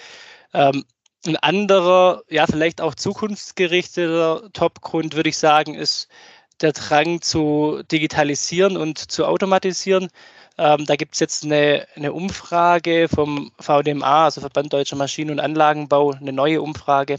Ähm, 0.53 0.83
ein 1.25 1.37
anderer, 1.37 2.23
ja, 2.29 2.45
vielleicht 2.45 2.81
auch 2.81 2.95
zukunftsgerichteter 2.95 4.49
Top-Grund, 4.53 5.15
würde 5.15 5.29
ich 5.29 5.37
sagen, 5.37 5.75
ist 5.75 6.07
der 6.61 6.73
Drang 6.73 7.21
zu 7.21 7.81
digitalisieren 7.91 8.77
und 8.77 8.97
zu 9.11 9.25
automatisieren. 9.25 10.09
Ähm, 10.59 10.85
da 10.85 10.97
gibt 10.97 11.13
es 11.13 11.21
jetzt 11.21 11.45
eine, 11.45 11.87
eine, 11.95 12.11
Umfrage 12.11 13.07
vom 13.07 13.49
VDMA, 13.61 14.25
also 14.25 14.41
Verband 14.41 14.73
Deutscher 14.73 14.97
Maschinen- 14.97 15.31
und 15.31 15.39
Anlagenbau, 15.39 16.11
eine 16.11 16.33
neue 16.33 16.61
Umfrage, 16.61 17.17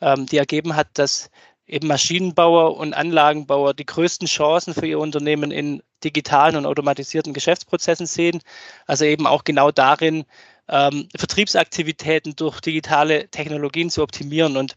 ähm, 0.00 0.26
die 0.26 0.36
ergeben 0.36 0.76
hat, 0.76 0.86
dass 0.94 1.28
eben 1.66 1.88
Maschinenbauer 1.88 2.76
und 2.76 2.94
Anlagenbauer 2.94 3.74
die 3.74 3.84
größten 3.84 4.28
Chancen 4.28 4.74
für 4.74 4.86
ihr 4.86 5.00
Unternehmen 5.00 5.50
in 5.50 5.82
digitalen 6.04 6.54
und 6.54 6.66
automatisierten 6.66 7.34
Geschäftsprozessen 7.34 8.06
sehen. 8.06 8.40
Also 8.86 9.04
eben 9.04 9.26
auch 9.26 9.42
genau 9.42 9.72
darin, 9.72 10.24
ähm, 10.68 11.08
Vertriebsaktivitäten 11.16 12.36
durch 12.36 12.60
digitale 12.60 13.28
Technologien 13.28 13.90
zu 13.90 14.04
optimieren. 14.04 14.56
Und 14.56 14.76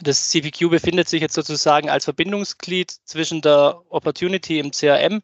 das 0.00 0.30
CPQ 0.30 0.70
befindet 0.70 1.10
sich 1.10 1.20
jetzt 1.20 1.34
sozusagen 1.34 1.90
als 1.90 2.04
Verbindungsglied 2.04 2.90
zwischen 3.04 3.42
der 3.42 3.82
Opportunity 3.90 4.58
im 4.58 4.70
CRM 4.70 5.20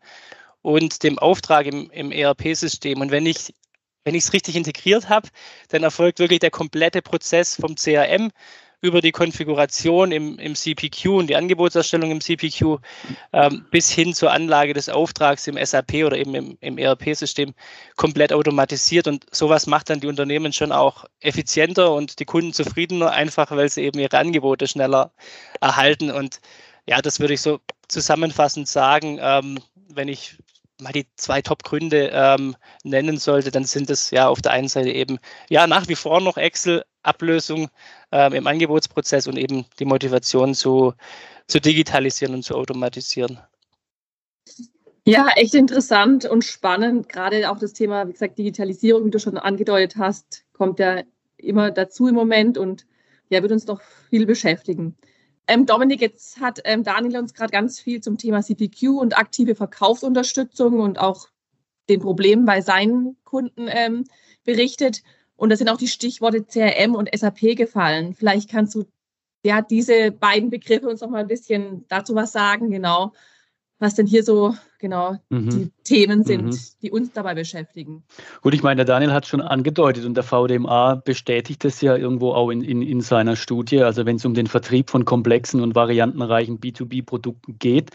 und 0.66 1.04
dem 1.04 1.16
Auftrag 1.20 1.66
im, 1.66 1.90
im 1.92 2.10
ERP-System. 2.10 3.00
Und 3.00 3.12
wenn 3.12 3.24
ich 3.24 3.54
wenn 4.02 4.14
ich 4.14 4.24
es 4.24 4.32
richtig 4.32 4.54
integriert 4.54 5.08
habe, 5.08 5.28
dann 5.68 5.82
erfolgt 5.82 6.20
wirklich 6.20 6.38
der 6.38 6.50
komplette 6.50 7.02
Prozess 7.02 7.56
vom 7.56 7.74
CRM 7.74 8.30
über 8.80 9.00
die 9.00 9.10
Konfiguration 9.10 10.12
im, 10.12 10.38
im 10.38 10.54
CPQ 10.54 11.06
und 11.06 11.26
die 11.28 11.36
Angebotserstellung 11.36 12.10
im 12.10 12.20
CPQ 12.20 12.78
ähm, 13.32 13.66
bis 13.70 13.90
hin 13.90 14.12
zur 14.12 14.32
Anlage 14.32 14.74
des 14.74 14.88
Auftrags 14.88 15.46
im 15.46 15.56
SAP 15.64 16.04
oder 16.04 16.16
eben 16.16 16.34
im, 16.34 16.58
im 16.60 16.78
ERP-System 16.78 17.54
komplett 17.96 18.32
automatisiert. 18.32 19.08
Und 19.08 19.24
sowas 19.32 19.66
macht 19.66 19.90
dann 19.90 20.00
die 20.00 20.08
Unternehmen 20.08 20.52
schon 20.52 20.72
auch 20.72 21.04
effizienter 21.20 21.92
und 21.92 22.18
die 22.20 22.26
Kunden 22.26 22.52
zufriedener, 22.52 23.10
einfach 23.10 23.50
weil 23.52 23.68
sie 23.68 23.82
eben 23.82 23.98
ihre 23.98 24.18
Angebote 24.18 24.66
schneller 24.68 25.12
erhalten. 25.60 26.10
Und 26.10 26.40
ja, 26.86 27.02
das 27.02 27.18
würde 27.18 27.34
ich 27.34 27.40
so 27.40 27.60
zusammenfassend 27.88 28.68
sagen, 28.68 29.18
ähm, 29.20 29.58
wenn 29.88 30.08
ich 30.08 30.36
mal 30.80 30.92
die 30.92 31.06
zwei 31.16 31.42
Top-Gründe 31.42 32.10
ähm, 32.12 32.56
nennen 32.84 33.18
sollte, 33.18 33.50
dann 33.50 33.64
sind 33.64 33.90
es 33.90 34.10
ja 34.10 34.28
auf 34.28 34.42
der 34.42 34.52
einen 34.52 34.68
Seite 34.68 34.90
eben 34.90 35.18
ja 35.48 35.66
nach 35.66 35.88
wie 35.88 35.94
vor 35.94 36.20
noch 36.20 36.36
Excel-Ablösung 36.36 37.68
ähm, 38.12 38.32
im 38.34 38.46
Angebotsprozess 38.46 39.26
und 39.26 39.38
eben 39.38 39.64
die 39.78 39.84
Motivation 39.84 40.54
zu, 40.54 40.94
zu 41.46 41.60
digitalisieren 41.60 42.34
und 42.34 42.42
zu 42.42 42.54
automatisieren. 42.54 43.38
Ja, 45.08 45.28
echt 45.36 45.54
interessant 45.54 46.24
und 46.24 46.44
spannend. 46.44 47.08
Gerade 47.08 47.48
auch 47.50 47.58
das 47.58 47.72
Thema, 47.72 48.08
wie 48.08 48.12
gesagt, 48.12 48.38
Digitalisierung, 48.38 49.06
wie 49.06 49.10
du 49.10 49.20
schon 49.20 49.38
angedeutet 49.38 49.96
hast, 49.98 50.44
kommt 50.52 50.80
ja 50.80 51.02
immer 51.36 51.70
dazu 51.70 52.08
im 52.08 52.14
Moment 52.16 52.58
und 52.58 52.86
ja, 53.28 53.40
wird 53.42 53.52
uns 53.52 53.66
noch 53.66 53.80
viel 54.10 54.26
beschäftigen. 54.26 54.96
Ähm, 55.48 55.66
Dominik, 55.66 56.00
jetzt 56.00 56.40
hat 56.40 56.60
ähm, 56.64 56.82
Daniel 56.82 57.18
uns 57.18 57.34
gerade 57.34 57.52
ganz 57.52 57.78
viel 57.78 58.00
zum 58.00 58.18
Thema 58.18 58.42
CPQ 58.42 58.98
und 59.00 59.16
aktive 59.16 59.54
Verkaufsunterstützung 59.54 60.80
und 60.80 60.98
auch 60.98 61.28
den 61.88 62.00
Problemen 62.00 62.44
bei 62.46 62.60
seinen 62.60 63.16
Kunden 63.24 63.68
ähm, 63.68 64.04
berichtet. 64.44 65.02
Und 65.36 65.50
da 65.50 65.56
sind 65.56 65.68
auch 65.68 65.76
die 65.76 65.88
Stichworte 65.88 66.44
CRM 66.44 66.94
und 66.94 67.10
SAP 67.14 67.56
gefallen. 67.56 68.14
Vielleicht 68.14 68.50
kannst 68.50 68.74
du 68.74 68.86
ja 69.44 69.62
diese 69.62 70.10
beiden 70.10 70.50
Begriffe 70.50 70.88
uns 70.88 71.00
noch 71.00 71.10
mal 71.10 71.20
ein 71.20 71.28
bisschen 71.28 71.84
dazu 71.88 72.14
was 72.14 72.32
sagen, 72.32 72.70
genau, 72.70 73.12
was 73.78 73.94
denn 73.94 74.06
hier 74.06 74.22
so 74.22 74.54
genau 74.78 75.16
mhm. 75.28 75.50
die 75.50 75.70
Themen 75.84 76.24
sind, 76.24 76.46
mhm. 76.46 76.58
die 76.82 76.90
uns 76.90 77.12
dabei 77.12 77.34
beschäftigen. 77.34 78.04
Gut, 78.42 78.54
ich 78.54 78.62
meine, 78.62 78.76
der 78.76 78.84
Daniel 78.84 79.12
hat 79.12 79.26
schon 79.26 79.40
angedeutet 79.40 80.04
und 80.04 80.14
der 80.14 80.24
VDMA 80.24 80.96
bestätigt 80.96 81.64
das 81.64 81.80
ja 81.80 81.96
irgendwo 81.96 82.32
auch 82.32 82.50
in, 82.50 82.62
in, 82.62 82.82
in 82.82 83.00
seiner 83.00 83.36
Studie. 83.36 83.82
Also 83.82 84.06
wenn 84.06 84.16
es 84.16 84.24
um 84.24 84.34
den 84.34 84.46
Vertrieb 84.46 84.90
von 84.90 85.04
komplexen 85.04 85.60
und 85.60 85.74
variantenreichen 85.74 86.58
B2B-Produkten 86.58 87.58
geht, 87.58 87.90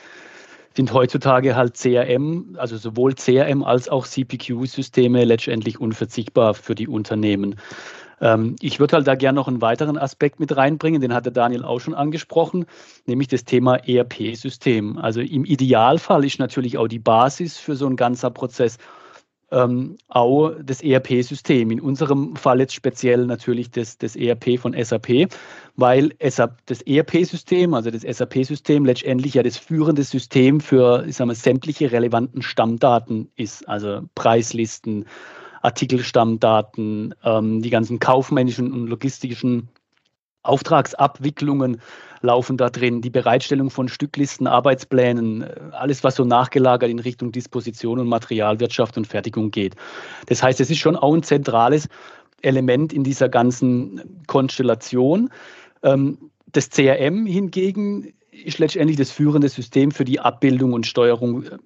sind 0.75 0.93
heutzutage 0.93 1.55
halt 1.55 1.75
CRM, 1.75 2.55
also 2.57 2.77
sowohl 2.77 3.13
CRM 3.15 3.63
als 3.63 3.89
auch 3.89 4.07
CPQ-Systeme 4.07 5.25
letztendlich 5.25 5.81
unverzichtbar 5.81 6.53
für 6.53 6.75
die 6.75 6.87
Unternehmen. 6.87 7.55
Ähm, 8.21 8.55
ich 8.61 8.79
würde 8.79 8.95
halt 8.95 9.07
da 9.07 9.15
gerne 9.15 9.35
noch 9.35 9.47
einen 9.47 9.61
weiteren 9.61 9.97
Aspekt 9.97 10.39
mit 10.39 10.55
reinbringen, 10.55 11.01
den 11.01 11.13
hat 11.13 11.25
der 11.25 11.33
Daniel 11.33 11.65
auch 11.65 11.79
schon 11.79 11.95
angesprochen, 11.95 12.65
nämlich 13.05 13.27
das 13.27 13.43
Thema 13.43 13.75
ERP-System. 13.75 14.97
Also 14.97 15.19
im 15.19 15.43
Idealfall 15.43 16.23
ist 16.23 16.39
natürlich 16.39 16.77
auch 16.77 16.87
die 16.87 16.99
Basis 16.99 17.57
für 17.57 17.75
so 17.75 17.87
ein 17.87 17.95
ganzer 17.95 18.29
Prozess 18.29 18.77
ähm, 19.51 19.97
auch 20.07 20.51
das 20.63 20.81
ERP-System. 20.81 21.71
In 21.71 21.81
unserem 21.81 22.35
Fall 22.35 22.59
jetzt 22.59 22.73
speziell 22.73 23.25
natürlich 23.25 23.69
das, 23.71 23.97
das 23.97 24.15
ERP 24.15 24.57
von 24.57 24.73
SAP, 24.81 25.27
weil 25.75 26.13
SAP, 26.23 26.57
das 26.67 26.81
ERP-System, 26.83 27.73
also 27.73 27.91
das 27.91 28.03
SAP-System, 28.03 28.85
letztendlich 28.85 29.33
ja 29.33 29.43
das 29.43 29.57
führende 29.57 30.03
System 30.03 30.61
für 30.61 31.05
ich 31.05 31.17
sag 31.17 31.27
mal, 31.27 31.35
sämtliche 31.35 31.91
relevanten 31.91 32.41
Stammdaten 32.41 33.29
ist, 33.35 33.67
also 33.67 34.03
Preislisten, 34.15 35.05
Artikelstammdaten, 35.61 37.15
ähm, 37.23 37.61
die 37.61 37.69
ganzen 37.69 37.99
kaufmännischen 37.99 38.71
und 38.71 38.87
logistischen 38.87 39.69
Auftragsabwicklungen 40.43 41.81
laufen 42.21 42.57
da 42.57 42.69
drin, 42.69 43.01
die 43.01 43.09
Bereitstellung 43.09 43.69
von 43.69 43.87
Stücklisten, 43.87 44.47
Arbeitsplänen, 44.47 45.43
äh, 45.43 45.55
alles, 45.71 46.03
was 46.03 46.15
so 46.15 46.25
nachgelagert 46.25 46.89
in 46.89 46.99
Richtung 46.99 47.31
Disposition 47.31 47.99
und 47.99 48.07
Materialwirtschaft 48.07 48.97
und 48.97 49.07
Fertigung 49.07 49.51
geht. 49.51 49.75
Das 50.27 50.41
heißt, 50.41 50.59
es 50.59 50.69
ist 50.69 50.79
schon 50.79 50.95
auch 50.95 51.13
ein 51.13 51.23
zentrales 51.23 51.87
Element 52.41 52.91
in 52.93 53.03
dieser 53.03 53.29
ganzen 53.29 54.23
Konstellation. 54.27 55.29
Ähm, 55.83 56.31
das 56.51 56.69
CRM 56.69 57.25
hingegen 57.25 58.13
ist 58.31 58.59
letztendlich 58.59 58.97
das 58.97 59.11
führende 59.11 59.49
System 59.49 59.91
für 59.91 60.05
die 60.05 60.19
Abbildung 60.19 60.73
und 60.73 60.87
Steuerung 60.87 61.43
äh, 61.43 61.57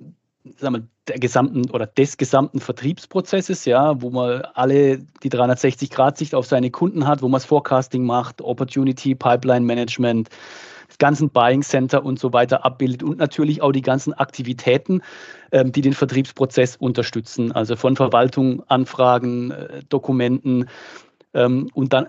sagen 0.57 0.75
wir, 0.75 0.87
der 1.07 1.19
gesamten 1.19 1.69
oder 1.71 1.85
des 1.87 2.17
gesamten 2.17 2.59
Vertriebsprozesses, 2.59 3.65
ja, 3.65 4.01
wo 4.01 4.09
man 4.09 4.41
alle 4.53 4.99
die 5.23 5.29
360-Grad-Sicht 5.29 6.35
auf 6.35 6.45
seine 6.45 6.71
Kunden 6.71 7.07
hat, 7.07 7.21
wo 7.21 7.27
man 7.27 7.39
das 7.39 7.45
Forecasting 7.45 8.03
macht, 8.03 8.41
Opportunity, 8.41 9.15
Pipeline 9.15 9.65
Management, 9.65 10.29
das 10.87 10.97
ganzen 10.97 11.29
Buying 11.29 11.61
Center 11.61 12.03
und 12.05 12.19
so 12.19 12.31
weiter 12.33 12.63
abbildet 12.65 13.03
und 13.03 13.17
natürlich 13.17 13.61
auch 13.61 13.71
die 13.71 13.81
ganzen 13.81 14.13
Aktivitäten, 14.13 15.01
ähm, 15.51 15.71
die 15.71 15.81
den 15.81 15.93
Vertriebsprozess 15.93 16.75
unterstützen, 16.75 17.51
also 17.51 17.75
von 17.75 17.95
Verwaltung, 17.95 18.63
Anfragen, 18.67 19.51
äh, 19.51 19.83
Dokumenten 19.89 20.69
ähm, 21.33 21.69
und 21.73 21.93
dann 21.93 22.07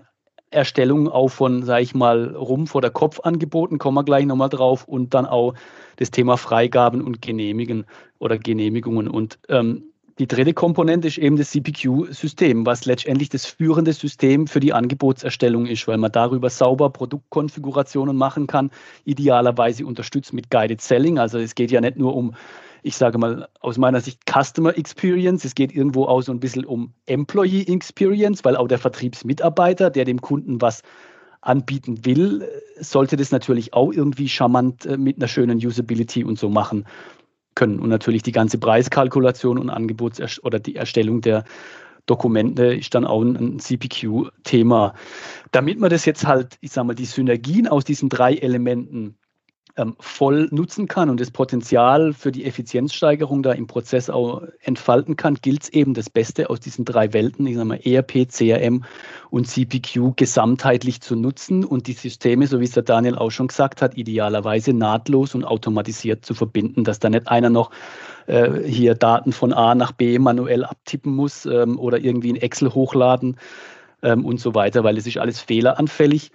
Erstellung 0.49 1.09
auch 1.09 1.29
von, 1.29 1.63
sage 1.63 1.83
ich 1.83 1.93
mal, 1.93 2.35
Rumpf- 2.35 2.75
oder 2.75 2.89
Kopfangeboten, 2.89 3.77
kommen 3.77 3.95
wir 3.95 4.03
gleich 4.03 4.25
nochmal 4.25 4.49
drauf, 4.49 4.87
und 4.87 5.13
dann 5.13 5.25
auch 5.25 5.53
das 5.97 6.11
Thema 6.11 6.37
Freigaben 6.37 7.01
und 7.01 7.21
Genehmigen 7.21 7.85
oder 8.19 8.37
Genehmigungen. 8.37 9.07
Und 9.07 9.39
ähm, 9.49 9.83
die 10.19 10.27
dritte 10.27 10.53
Komponente 10.53 11.07
ist 11.07 11.19
eben 11.19 11.37
das 11.37 11.51
CPQ-System, 11.51 12.65
was 12.65 12.85
letztendlich 12.85 13.29
das 13.29 13.45
führende 13.45 13.93
System 13.93 14.47
für 14.47 14.59
die 14.59 14.73
Angebotserstellung 14.73 15.67
ist, 15.67 15.87
weil 15.87 15.97
man 15.97 16.11
darüber 16.11 16.49
sauber 16.49 16.89
Produktkonfigurationen 16.89 18.17
machen 18.17 18.47
kann, 18.47 18.71
idealerweise 19.05 19.85
unterstützt 19.85 20.33
mit 20.33 20.49
Guided 20.49 20.81
Selling. 20.81 21.19
Also 21.19 21.37
es 21.37 21.53
geht 21.53 21.69
ja 21.69 21.81
nicht 21.81 21.97
nur 21.97 22.15
um 22.15 22.33
ich 22.83 22.95
sage 22.95 23.17
mal 23.17 23.47
aus 23.59 23.77
meiner 23.77 24.01
Sicht 24.01 24.21
Customer 24.25 24.77
Experience. 24.77 25.45
Es 25.45 25.55
geht 25.55 25.73
irgendwo 25.73 26.05
auch 26.05 26.21
so 26.21 26.31
ein 26.31 26.39
bisschen 26.39 26.65
um 26.65 26.93
Employee 27.05 27.63
Experience, 27.63 28.43
weil 28.45 28.55
auch 28.55 28.67
der 28.67 28.79
Vertriebsmitarbeiter, 28.79 29.89
der 29.89 30.05
dem 30.05 30.21
Kunden 30.21 30.61
was 30.61 30.81
anbieten 31.41 32.05
will, 32.05 32.47
sollte 32.79 33.15
das 33.15 33.31
natürlich 33.31 33.73
auch 33.73 33.91
irgendwie 33.91 34.27
charmant 34.27 34.85
äh, 34.85 34.97
mit 34.97 35.17
einer 35.17 35.27
schönen 35.27 35.57
Usability 35.57 36.23
und 36.23 36.37
so 36.37 36.49
machen 36.49 36.85
können. 37.55 37.79
Und 37.79 37.89
natürlich 37.89 38.23
die 38.23 38.31
ganze 38.31 38.57
Preiskalkulation 38.57 39.57
und 39.57 39.69
Angebots- 39.69 40.41
oder 40.43 40.59
die 40.59 40.75
Erstellung 40.75 41.21
der 41.21 41.43
Dokumente 42.05 42.73
ist 42.73 42.95
dann 42.95 43.05
auch 43.05 43.21
ein 43.21 43.59
CPQ-Thema. 43.59 44.93
Damit 45.51 45.79
man 45.79 45.89
das 45.89 46.05
jetzt 46.05 46.25
halt, 46.25 46.57
ich 46.61 46.71
sage 46.71 46.87
mal, 46.87 46.95
die 46.95 47.05
Synergien 47.05 47.67
aus 47.67 47.83
diesen 47.83 48.09
drei 48.09 48.35
Elementen 48.35 49.17
ähm, 49.77 49.95
voll 49.99 50.47
nutzen 50.51 50.87
kann 50.87 51.09
und 51.09 51.21
das 51.21 51.31
Potenzial 51.31 52.13
für 52.13 52.31
die 52.31 52.45
Effizienzsteigerung 52.45 53.43
da 53.43 53.51
im 53.51 53.67
Prozess 53.67 54.09
auch 54.09 54.41
entfalten 54.61 55.15
kann, 55.15 55.35
gilt 55.35 55.63
es 55.63 55.69
eben 55.69 55.93
das 55.93 56.09
Beste 56.09 56.49
aus 56.49 56.59
diesen 56.59 56.83
drei 56.83 57.13
Welten, 57.13 57.45
ich 57.45 57.55
sage 57.55 57.67
mal 57.67 57.79
ERP, 57.83 58.27
CRM 58.27 58.83
und 59.29 59.47
CPQ 59.47 60.15
gesamtheitlich 60.15 61.01
zu 61.01 61.15
nutzen 61.15 61.63
und 61.63 61.87
die 61.87 61.93
Systeme, 61.93 62.47
so 62.47 62.59
wie 62.59 62.65
es 62.65 62.71
der 62.71 62.83
Daniel 62.83 63.15
auch 63.15 63.29
schon 63.29 63.47
gesagt 63.47 63.81
hat, 63.81 63.95
idealerweise 63.95 64.73
nahtlos 64.73 65.35
und 65.35 65.45
automatisiert 65.45 66.25
zu 66.25 66.33
verbinden, 66.33 66.83
dass 66.83 66.99
da 66.99 67.09
nicht 67.09 67.27
einer 67.27 67.51
noch 67.51 67.71
äh, 68.25 68.63
hier 68.63 68.95
Daten 68.95 69.31
von 69.31 69.53
A 69.53 69.75
nach 69.75 69.91
B 69.91 70.17
manuell 70.17 70.63
abtippen 70.65 71.15
muss 71.15 71.45
ähm, 71.45 71.79
oder 71.79 71.99
irgendwie 71.99 72.29
in 72.29 72.35
Excel 72.35 72.73
hochladen 72.73 73.37
ähm, 74.01 74.25
und 74.25 74.39
so 74.39 74.55
weiter, 74.55 74.83
weil 74.83 74.97
es 74.97 75.05
ist 75.05 75.17
alles 75.17 75.39
fehleranfällig, 75.39 76.31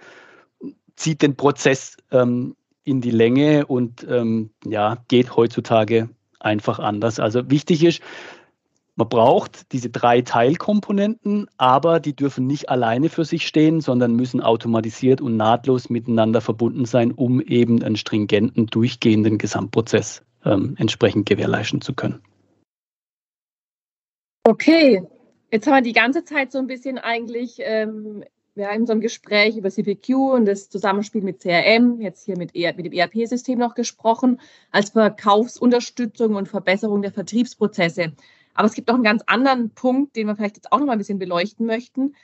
zieht 0.95 1.21
den 1.21 1.35
Prozess 1.35 1.97
ähm, 2.11 2.55
in 2.83 3.01
die 3.01 3.11
Länge 3.11 3.65
und 3.65 4.05
ähm, 4.09 4.51
ja, 4.65 4.97
geht 5.07 5.35
heutzutage 5.35 6.09
einfach 6.39 6.79
anders. 6.79 7.19
Also 7.19 7.49
wichtig 7.49 7.83
ist, 7.83 8.01
man 8.95 9.09
braucht 9.09 9.71
diese 9.71 9.89
drei 9.89 10.21
Teilkomponenten, 10.21 11.47
aber 11.57 11.99
die 11.99 12.15
dürfen 12.15 12.45
nicht 12.45 12.69
alleine 12.69 13.09
für 13.09 13.25
sich 13.25 13.47
stehen, 13.47 13.81
sondern 13.81 14.15
müssen 14.15 14.39
automatisiert 14.39 15.19
und 15.19 15.35
nahtlos 15.35 15.89
miteinander 15.89 16.41
verbunden 16.41 16.85
sein, 16.85 17.11
um 17.11 17.41
eben 17.41 17.81
einen 17.81 17.95
stringenten, 17.95 18.67
durchgehenden 18.67 19.39
Gesamtprozess 19.39 20.21
ähm, 20.45 20.75
entsprechend 20.77 21.25
gewährleisten 21.27 21.81
zu 21.81 21.95
können. 21.95 22.21
Okay, 24.43 25.01
jetzt 25.51 25.65
haben 25.65 25.75
wir 25.75 25.81
die 25.81 25.93
ganze 25.93 26.23
Zeit 26.23 26.51
so 26.51 26.59
ein 26.59 26.67
bisschen 26.67 26.99
eigentlich 26.99 27.55
ähm, 27.59 28.23
ja, 28.55 28.69
in 28.71 28.81
unserem 28.81 29.01
Gespräch 29.01 29.57
über 29.57 29.71
CPQ 29.71 30.09
und 30.33 30.45
das 30.45 30.69
Zusammenspiel 30.69 31.23
mit 31.23 31.39
CRM, 31.39 31.99
jetzt 32.01 32.25
hier 32.25 32.37
mit, 32.37 32.55
ER, 32.55 32.75
mit 32.75 32.85
dem 32.85 32.93
ERP-System 32.93 33.57
noch 33.57 33.73
gesprochen, 33.73 34.39
als 34.71 34.91
Verkaufsunterstützung 34.91 36.35
und 36.35 36.47
Verbesserung 36.47 37.01
der 37.01 37.11
Vertriebsprozesse. 37.11 38.13
Aber 38.53 38.67
es 38.67 38.75
gibt 38.75 38.87
noch 38.87 38.95
einen 38.95 39.03
ganz 39.03 39.23
anderen 39.25 39.71
Punkt, 39.71 40.15
den 40.15 40.27
wir 40.27 40.35
vielleicht 40.35 40.57
jetzt 40.57 40.71
auch 40.71 40.79
noch 40.79 40.85
mal 40.85 40.93
ein 40.93 40.99
bisschen 40.99 41.17
beleuchten 41.17 41.65
möchten. 41.65 42.15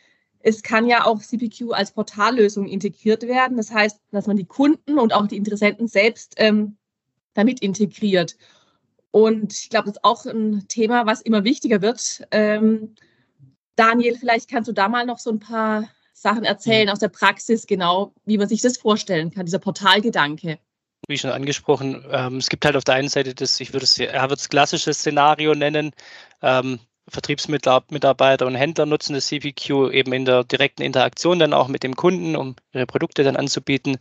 Es 0.41 0.62
kann 0.62 0.86
ja 0.86 1.05
auch 1.05 1.19
CPQ 1.19 1.71
als 1.71 1.91
Portallösung 1.91 2.67
integriert 2.67 3.24
werden. 3.24 3.57
Das 3.57 3.71
heißt, 3.71 4.00
dass 4.12 4.27
man 4.27 4.38
die 4.38 4.45
Kunden 4.45 5.00
und 5.00 5.13
auch 5.13 5.27
die 5.27 5.38
Interessenten 5.38 5.88
selbst 5.88 6.36
ähm, 6.38 6.77
damit 7.33 7.62
integriert. 7.62 8.38
Und 9.12 9.53
ich 9.53 9.69
glaube, 9.69 9.88
das 9.88 9.95
ist 9.95 10.03
auch 10.03 10.25
ein 10.25 10.67
Thema, 10.67 11.07
was 11.07 11.21
immer 11.21 11.43
wichtiger 11.43 11.81
wird. 11.81 12.27
Ähm, 12.29 12.93
Daniel, 13.75 14.15
vielleicht 14.15 14.50
kannst 14.50 14.67
du 14.67 14.74
da 14.74 14.88
mal 14.88 15.05
noch 15.05 15.17
so 15.17 15.31
ein 15.31 15.39
paar 15.39 15.89
Sachen 16.21 16.43
erzählen 16.43 16.89
aus 16.89 16.99
der 16.99 17.09
Praxis, 17.09 17.65
genau, 17.67 18.13
wie 18.25 18.38
man 18.38 18.47
sich 18.47 18.61
das 18.61 18.77
vorstellen 18.77 19.31
kann, 19.31 19.45
dieser 19.45 19.59
Portalgedanke 19.59 20.59
wie 21.07 21.17
schon 21.17 21.31
angesprochen, 21.31 22.05
ähm, 22.11 22.38
es 22.38 22.49
gibt 22.49 22.65
halt 22.65 22.75
auf 22.75 22.83
der 22.83 22.95
einen 22.95 23.09
Seite 23.09 23.33
das, 23.33 23.59
ich 23.59 23.73
würde 23.73 23.83
es, 23.83 23.97
er 23.97 24.29
wird 24.29 24.39
es 24.39 24.47
klassisches 24.47 24.99
Szenario 24.99 25.55
nennen. 25.55 25.91
Ähm, 26.41 26.79
Vertriebsmitarbeiter 27.07 28.45
und 28.45 28.55
Händler 28.55 28.85
nutzen 28.85 29.13
das 29.13 29.25
CPQ 29.27 29.91
eben 29.91 30.13
in 30.13 30.25
der 30.25 30.43
direkten 30.43 30.83
Interaktion 30.83 31.39
dann 31.39 31.53
auch 31.53 31.67
mit 31.67 31.81
dem 31.81 31.95
Kunden, 31.95 32.35
um 32.35 32.55
ihre 32.71 32.85
Produkte 32.85 33.23
dann 33.23 33.35
anzubieten. 33.35 33.97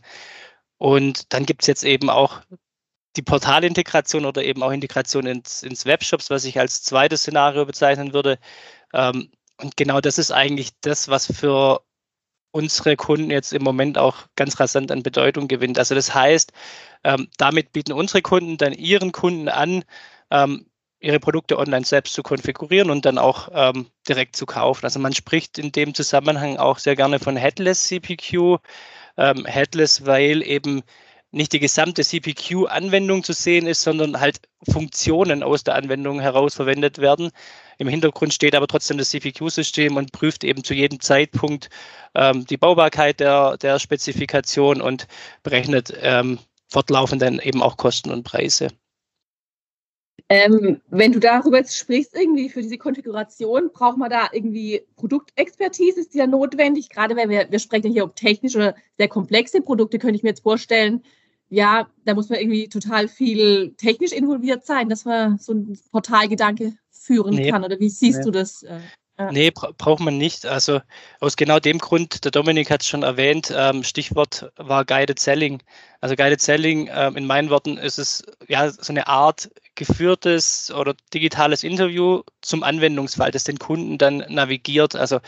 Und 0.77 1.33
dann 1.33 1.45
gibt 1.47 1.63
es 1.63 1.67
jetzt 1.67 1.83
eben 1.83 2.11
auch 2.11 2.41
die 3.15 3.23
Portalintegration 3.23 4.25
oder 4.25 4.43
eben 4.43 4.61
auch 4.61 4.71
Integration 4.71 5.25
ins, 5.25 5.63
ins 5.63 5.85
Webshops, 5.85 6.29
was 6.29 6.45
ich 6.45 6.59
als 6.59 6.83
zweites 6.83 7.21
Szenario 7.21 7.65
bezeichnen 7.65 8.13
würde. 8.13 8.37
Ähm, 8.93 9.31
und 9.59 9.75
genau 9.75 9.99
das 9.99 10.19
ist 10.19 10.31
eigentlich 10.31 10.69
das, 10.81 11.09
was 11.09 11.25
für 11.25 11.81
unsere 12.51 12.95
Kunden 12.95 13.31
jetzt 13.31 13.53
im 13.53 13.63
Moment 13.63 13.97
auch 13.97 14.27
ganz 14.35 14.59
rasant 14.59 14.91
an 14.91 15.03
Bedeutung 15.03 15.47
gewinnt. 15.47 15.77
Also 15.79 15.95
das 15.95 16.13
heißt, 16.13 16.51
ähm, 17.03 17.27
damit 17.37 17.71
bieten 17.73 17.93
unsere 17.93 18.21
Kunden 18.21 18.57
dann 18.57 18.73
ihren 18.73 19.11
Kunden 19.11 19.49
an, 19.49 19.83
ähm, 20.31 20.65
ihre 20.99 21.19
Produkte 21.19 21.57
online 21.57 21.85
selbst 21.85 22.13
zu 22.13 22.23
konfigurieren 22.23 22.89
und 22.89 23.05
dann 23.05 23.17
auch 23.17 23.49
ähm, 23.53 23.87
direkt 24.07 24.35
zu 24.35 24.45
kaufen. 24.45 24.85
Also 24.85 24.99
man 24.99 25.13
spricht 25.13 25.57
in 25.57 25.71
dem 25.71 25.93
Zusammenhang 25.93 26.57
auch 26.57 26.77
sehr 26.77 26.95
gerne 26.95 27.19
von 27.19 27.37
Headless 27.37 27.83
CPQ. 27.83 28.57
Ähm, 29.17 29.45
Headless, 29.45 30.05
weil 30.05 30.41
eben 30.43 30.83
nicht 31.31 31.53
die 31.53 31.59
gesamte 31.59 32.03
CPQ-Anwendung 32.03 33.23
zu 33.23 33.33
sehen 33.33 33.67
ist, 33.67 33.81
sondern 33.81 34.19
halt 34.19 34.41
Funktionen 34.71 35.43
aus 35.43 35.63
der 35.63 35.75
Anwendung 35.75 36.19
heraus 36.19 36.55
verwendet 36.55 36.97
werden. 36.97 37.31
Im 37.77 37.87
Hintergrund 37.87 38.33
steht 38.33 38.55
aber 38.55 38.67
trotzdem 38.67 38.97
das 38.97 39.09
CPQ-System 39.11 39.95
und 39.95 40.11
prüft 40.11 40.43
eben 40.43 40.63
zu 40.63 40.73
jedem 40.73 40.99
Zeitpunkt 40.99 41.69
ähm, 42.15 42.45
die 42.45 42.57
Baubarkeit 42.57 43.19
der, 43.19 43.57
der 43.57 43.79
Spezifikation 43.79 44.81
und 44.81 45.07
berechnet 45.43 45.93
ähm, 46.01 46.39
fortlaufend 46.67 47.21
dann 47.21 47.39
eben 47.39 47.61
auch 47.61 47.77
Kosten 47.77 48.11
und 48.11 48.23
Preise. 48.23 48.69
Ähm, 50.31 50.79
wenn 50.89 51.11
du 51.11 51.19
darüber 51.19 51.57
jetzt 51.57 51.75
sprichst, 51.75 52.15
irgendwie 52.15 52.49
für 52.49 52.61
diese 52.61 52.77
Konfiguration, 52.77 53.71
braucht 53.73 53.97
man 53.97 54.11
da 54.11 54.29
irgendwie 54.31 54.81
Produktexpertise? 54.95 56.01
Ist 56.01 56.13
die 56.13 56.19
ja 56.19 56.27
notwendig? 56.27 56.89
Gerade 56.89 57.15
wenn 57.15 57.29
wir, 57.29 57.49
wir 57.49 57.57
sprechen 57.57 57.91
hier 57.91 58.03
um 58.03 58.13
technisch 58.13 58.55
oder 58.55 58.75
sehr 58.97 59.07
komplexe 59.07 59.61
Produkte, 59.61 59.97
könnte 59.97 60.17
ich 60.17 60.23
mir 60.23 60.29
jetzt 60.29 60.43
vorstellen, 60.43 61.03
ja, 61.49 61.87
da 62.05 62.13
muss 62.13 62.29
man 62.29 62.39
irgendwie 62.39 62.69
total 62.69 63.07
viel 63.07 63.73
technisch 63.77 64.11
involviert 64.11 64.65
sein, 64.65 64.87
dass 64.89 65.05
man 65.05 65.37
so 65.39 65.53
ein 65.53 65.79
Portalgedanke 65.91 66.73
führen 66.91 67.35
nee, 67.35 67.49
kann. 67.49 67.63
Oder 67.63 67.79
wie 67.79 67.89
siehst 67.89 68.19
nee. 68.19 68.25
du 68.25 68.31
das? 68.31 68.63
Äh, 68.63 68.79
ja. 69.17 69.31
Nee, 69.31 69.51
bra 69.51 69.71
braucht 69.77 69.99
man 69.99 70.17
nicht. 70.17 70.45
Also 70.45 70.79
aus 71.19 71.35
genau 71.35 71.59
dem 71.59 71.79
Grund, 71.79 72.23
der 72.23 72.31
Dominik 72.31 72.71
hat 72.71 72.81
es 72.81 72.87
schon 72.87 73.03
erwähnt, 73.03 73.53
ähm, 73.53 73.83
Stichwort 73.83 74.51
war 74.55 74.85
Guided 74.85 75.19
Selling. 75.19 75.61
Also 75.99 76.15
Guided 76.15 76.39
Selling, 76.39 76.89
ähm, 76.93 77.17
in 77.17 77.25
meinen 77.25 77.49
Worten, 77.49 77.77
ist 77.77 77.99
es 77.99 78.23
ja 78.47 78.69
so 78.69 78.93
eine 78.93 79.07
Art 79.07 79.49
geführtes 79.75 80.71
oder 80.71 80.95
digitales 81.13 81.63
Interview 81.63 82.21
zum 82.41 82.63
Anwendungsfall, 82.63 83.31
das 83.31 83.43
den 83.43 83.59
Kunden 83.59 83.97
dann 83.97 84.23
navigiert. 84.29 84.95
Also 84.95 85.19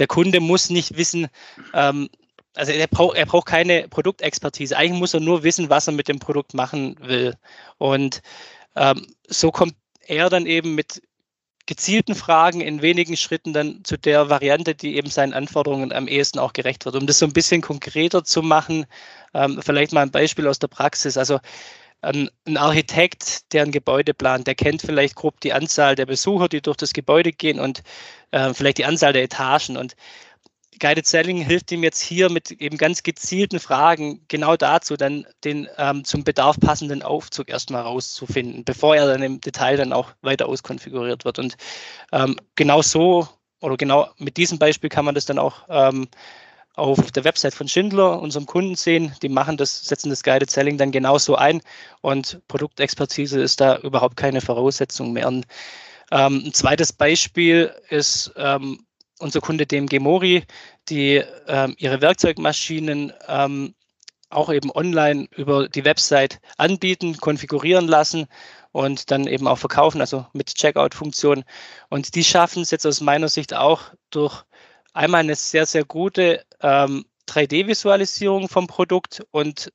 der 0.00 0.06
Kunde 0.08 0.40
muss 0.40 0.70
nicht 0.70 0.96
wissen, 0.96 1.28
ähm, 1.72 2.08
also 2.56 2.72
er 2.72 2.86
braucht, 2.86 3.16
er 3.16 3.26
braucht 3.26 3.46
keine 3.46 3.88
Produktexpertise. 3.88 4.76
Eigentlich 4.76 4.98
muss 4.98 5.14
er 5.14 5.20
nur 5.20 5.42
wissen, 5.42 5.70
was 5.70 5.86
er 5.86 5.92
mit 5.92 6.08
dem 6.08 6.18
Produkt 6.18 6.54
machen 6.54 6.96
will. 7.00 7.34
Und 7.78 8.22
ähm, 8.76 9.06
so 9.28 9.50
kommt 9.50 9.74
er 10.06 10.28
dann 10.30 10.46
eben 10.46 10.74
mit 10.74 11.02
gezielten 11.66 12.16
Fragen 12.16 12.60
in 12.60 12.82
wenigen 12.82 13.16
Schritten 13.16 13.52
dann 13.52 13.84
zu 13.84 13.96
der 13.96 14.28
Variante, 14.28 14.74
die 14.74 14.96
eben 14.96 15.08
seinen 15.08 15.34
Anforderungen 15.34 15.92
am 15.92 16.08
ehesten 16.08 16.40
auch 16.40 16.52
gerecht 16.52 16.84
wird. 16.84 16.96
Um 16.96 17.06
das 17.06 17.20
so 17.20 17.26
ein 17.26 17.32
bisschen 17.32 17.60
konkreter 17.60 18.24
zu 18.24 18.42
machen, 18.42 18.86
ähm, 19.34 19.60
vielleicht 19.62 19.92
mal 19.92 20.02
ein 20.02 20.10
Beispiel 20.10 20.48
aus 20.48 20.58
der 20.58 20.66
Praxis. 20.66 21.16
Also 21.16 21.38
ein, 22.02 22.30
ein 22.46 22.56
Architekt, 22.56 23.52
der 23.52 23.62
ein 23.62 23.72
Gebäude 23.72 24.14
plant, 24.14 24.46
der 24.46 24.54
kennt 24.54 24.82
vielleicht 24.82 25.14
grob 25.14 25.40
die 25.40 25.52
Anzahl 25.52 25.94
der 25.94 26.06
Besucher, 26.06 26.48
die 26.48 26.62
durch 26.62 26.76
das 26.76 26.92
Gebäude 26.92 27.30
gehen 27.30 27.60
und 27.60 27.82
äh, 28.32 28.52
vielleicht 28.54 28.78
die 28.78 28.84
Anzahl 28.84 29.12
der 29.12 29.22
Etagen. 29.22 29.76
Und 29.76 29.94
Guided 30.80 31.06
Selling 31.06 31.42
hilft 31.42 31.70
ihm 31.72 31.82
jetzt 31.84 32.00
hier 32.00 32.30
mit 32.30 32.50
eben 32.50 32.78
ganz 32.78 33.02
gezielten 33.02 33.60
Fragen 33.60 34.24
genau 34.28 34.56
dazu, 34.56 34.96
dann 34.96 35.26
den 35.44 35.68
ähm, 35.76 36.04
zum 36.04 36.24
Bedarf 36.24 36.58
passenden 36.58 37.02
Aufzug 37.02 37.48
erstmal 37.48 37.82
rauszufinden, 37.82 38.64
bevor 38.64 38.96
er 38.96 39.06
dann 39.06 39.22
im 39.22 39.40
Detail 39.40 39.76
dann 39.76 39.92
auch 39.92 40.12
weiter 40.22 40.48
auskonfiguriert 40.48 41.24
wird. 41.24 41.38
Und 41.38 41.56
ähm, 42.12 42.36
genau 42.56 42.82
so 42.82 43.28
oder 43.60 43.76
genau 43.76 44.08
mit 44.16 44.36
diesem 44.38 44.58
Beispiel 44.58 44.88
kann 44.88 45.04
man 45.04 45.14
das 45.14 45.26
dann 45.26 45.38
auch 45.38 45.64
ähm, 45.68 46.08
auf 46.74 47.10
der 47.10 47.24
Website 47.24 47.54
von 47.54 47.68
Schindler, 47.68 48.20
unserem 48.20 48.46
Kunden 48.46 48.74
sehen. 48.74 49.14
Die 49.22 49.28
machen 49.28 49.56
das, 49.58 49.82
setzen 49.82 50.08
das 50.08 50.22
Guided 50.22 50.50
Selling 50.50 50.78
dann 50.78 50.92
genauso 50.92 51.36
ein 51.36 51.60
und 52.00 52.40
Produktexpertise 52.48 53.40
ist 53.40 53.60
da 53.60 53.76
überhaupt 53.78 54.16
keine 54.16 54.40
Voraussetzung 54.40 55.12
mehr. 55.12 55.28
Und, 55.28 55.46
ähm, 56.10 56.42
ein 56.46 56.54
zweites 56.54 56.92
Beispiel 56.92 57.74
ist 57.90 58.32
ähm, 58.36 58.86
unser 59.20 59.40
Kunde 59.40 59.66
DMG 59.66 60.00
Mori, 60.00 60.44
die 60.88 61.22
ähm, 61.46 61.74
ihre 61.78 62.00
Werkzeugmaschinen 62.00 63.12
ähm, 63.28 63.74
auch 64.30 64.52
eben 64.52 64.70
online 64.70 65.26
über 65.36 65.68
die 65.68 65.84
Website 65.84 66.40
anbieten, 66.56 67.16
konfigurieren 67.16 67.88
lassen 67.88 68.26
und 68.72 69.10
dann 69.10 69.26
eben 69.26 69.48
auch 69.48 69.58
verkaufen, 69.58 70.00
also 70.00 70.26
mit 70.32 70.54
Checkout-Funktion. 70.54 71.44
Und 71.88 72.14
die 72.14 72.24
schaffen 72.24 72.62
es 72.62 72.70
jetzt 72.70 72.86
aus 72.86 73.00
meiner 73.00 73.28
Sicht 73.28 73.54
auch 73.54 73.92
durch 74.10 74.44
einmal 74.92 75.20
eine 75.20 75.34
sehr, 75.34 75.66
sehr 75.66 75.84
gute 75.84 76.44
ähm, 76.60 77.04
3D-Visualisierung 77.28 78.48
vom 78.48 78.66
Produkt 78.66 79.22
und 79.30 79.72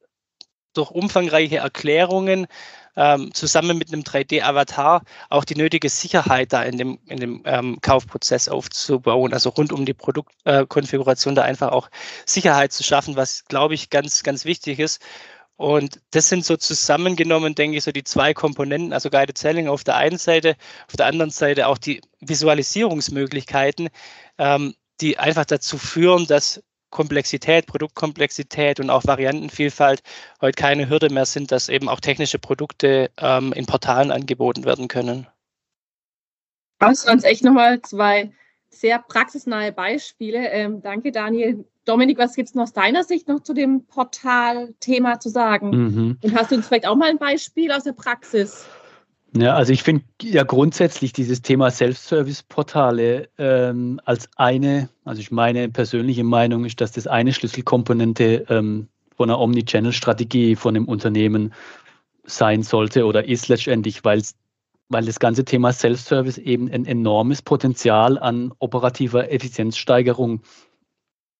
durch 0.74 0.92
umfangreiche 0.92 1.58
Erklärungen 1.58 2.48
ähm, 2.96 3.34
zusammen 3.34 3.78
mit 3.78 3.92
einem 3.92 4.02
3D-Avatar 4.04 5.04
auch 5.30 5.46
die 5.46 5.56
nötige 5.56 5.90
Sicherheit 5.90 6.54
da 6.54 6.64
in 6.64 6.78
dem, 6.78 7.00
in 7.08 7.20
dem 7.20 7.42
ähm, 7.46 7.80
Kaufprozess 7.82 8.50
aufzubauen, 8.50 9.34
also 9.34 9.50
rund 9.50 9.74
um 9.74 9.86
die 9.86 9.94
Produktkonfiguration 9.94 11.34
äh, 11.34 11.36
da 11.36 11.42
einfach 11.44 11.72
auch 11.72 11.90
Sicherheit 12.26 12.72
zu 12.74 12.84
schaffen, 12.84 13.16
was, 13.16 13.46
glaube 13.46 13.74
ich, 13.74 13.90
ganz, 13.90 14.24
ganz 14.24 14.46
wichtig 14.46 14.80
ist. 14.80 15.02
Und 15.58 16.02
das 16.12 16.28
sind 16.28 16.44
so 16.46 16.58
zusammengenommen, 16.58 17.56
denke 17.56 17.78
ich, 17.78 17.84
so 17.84 17.92
die 17.92 18.04
zwei 18.04 18.34
Komponenten, 18.34 18.92
also 18.92 19.10
Guided 19.10 19.38
Selling 19.38 19.70
auf 19.70 19.86
der 19.86 19.96
einen 19.96 20.18
Seite, 20.18 20.58
auf 20.88 20.98
der 20.98 21.06
anderen 21.06 21.32
Seite 21.32 21.68
auch 21.68 21.78
die 21.78 22.02
Visualisierungsmöglichkeiten, 22.20 23.90
ähm, 24.38 24.76
die 25.00 25.18
einfach 25.18 25.46
dazu 25.46 25.78
führen, 25.78 26.28
dass 26.28 26.62
Komplexität, 26.90 27.68
Produktkomplexität 27.68 28.80
und 28.80 28.90
auch 28.90 29.06
Variantenvielfalt 29.06 30.02
heute 30.42 30.56
keine 30.56 30.90
Hürde 30.90 31.10
mehr 31.10 31.26
sind, 31.26 31.52
dass 31.52 31.70
eben 31.70 31.90
auch 31.90 32.00
technische 32.00 32.40
Produkte 32.40 33.12
ähm, 33.18 33.54
in 33.54 33.66
Portalen 33.66 34.12
angeboten 34.12 34.66
werden 34.66 34.88
können. 34.88 35.28
Das 36.80 37.06
waren 37.08 37.24
echt 37.24 37.44
nochmal 37.44 37.82
zwei 37.82 38.32
sehr 38.70 39.00
praxisnahe 39.00 39.72
Beispiele. 39.72 40.50
Ähm, 40.50 40.82
danke, 40.82 41.12
Daniel. 41.12 41.66
Dominik, 41.86 42.18
was 42.18 42.36
gibt 42.36 42.50
es 42.50 42.58
aus 42.58 42.74
deiner 42.74 43.04
Sicht 43.04 43.28
noch 43.28 43.42
zu 43.42 43.54
dem 43.54 43.86
Portal-Thema 43.86 45.20
zu 45.20 45.30
sagen? 45.30 45.70
Mhm. 45.70 46.18
Und 46.22 46.36
hast 46.36 46.52
du 46.52 46.56
uns 46.56 46.68
vielleicht 46.68 46.88
auch 46.88 46.96
mal 46.96 47.10
ein 47.10 47.20
Beispiel 47.20 47.72
aus 47.72 47.84
der 47.84 47.94
Praxis? 47.94 48.66
Ja, 49.38 49.54
also 49.56 49.74
ich 49.74 49.84
finde 49.84 50.06
ja 50.22 50.44
grundsätzlich 50.44 51.12
dieses 51.12 51.42
Thema 51.42 51.70
Self-Service-Portale 51.70 53.28
ähm, 53.38 54.00
als 54.06 54.30
eine, 54.38 54.90
also 55.04 55.20
ich 55.20 55.30
meine 55.30 55.68
persönliche 55.68 56.24
Meinung 56.24 56.64
ist, 56.64 56.80
dass 56.80 56.94
das 56.94 57.06
eine 57.06 57.34
Schlüsselkomponente 57.34 58.46
ähm, 58.48 58.88
von 59.18 59.30
einer 59.30 59.40
Omnichannel-Strategie 59.40 60.56
von 60.56 60.76
einem 60.76 60.86
Unternehmen 60.86 61.54
sein 62.24 62.64
sollte 62.64 63.06
oder 63.06 63.28
ist 63.28 63.50
letztendlich, 63.50 64.06
weil 64.06 64.22
weil 64.90 65.06
das 65.06 65.20
ganze 65.20 65.44
Thema 65.44 65.74
Self-Service 65.74 66.38
eben 66.38 66.72
ein 66.72 66.86
enormes 66.86 67.42
Potenzial 67.42 68.20
an 68.20 68.54
operativer 68.60 69.32
Effizienzsteigerung, 69.32 70.42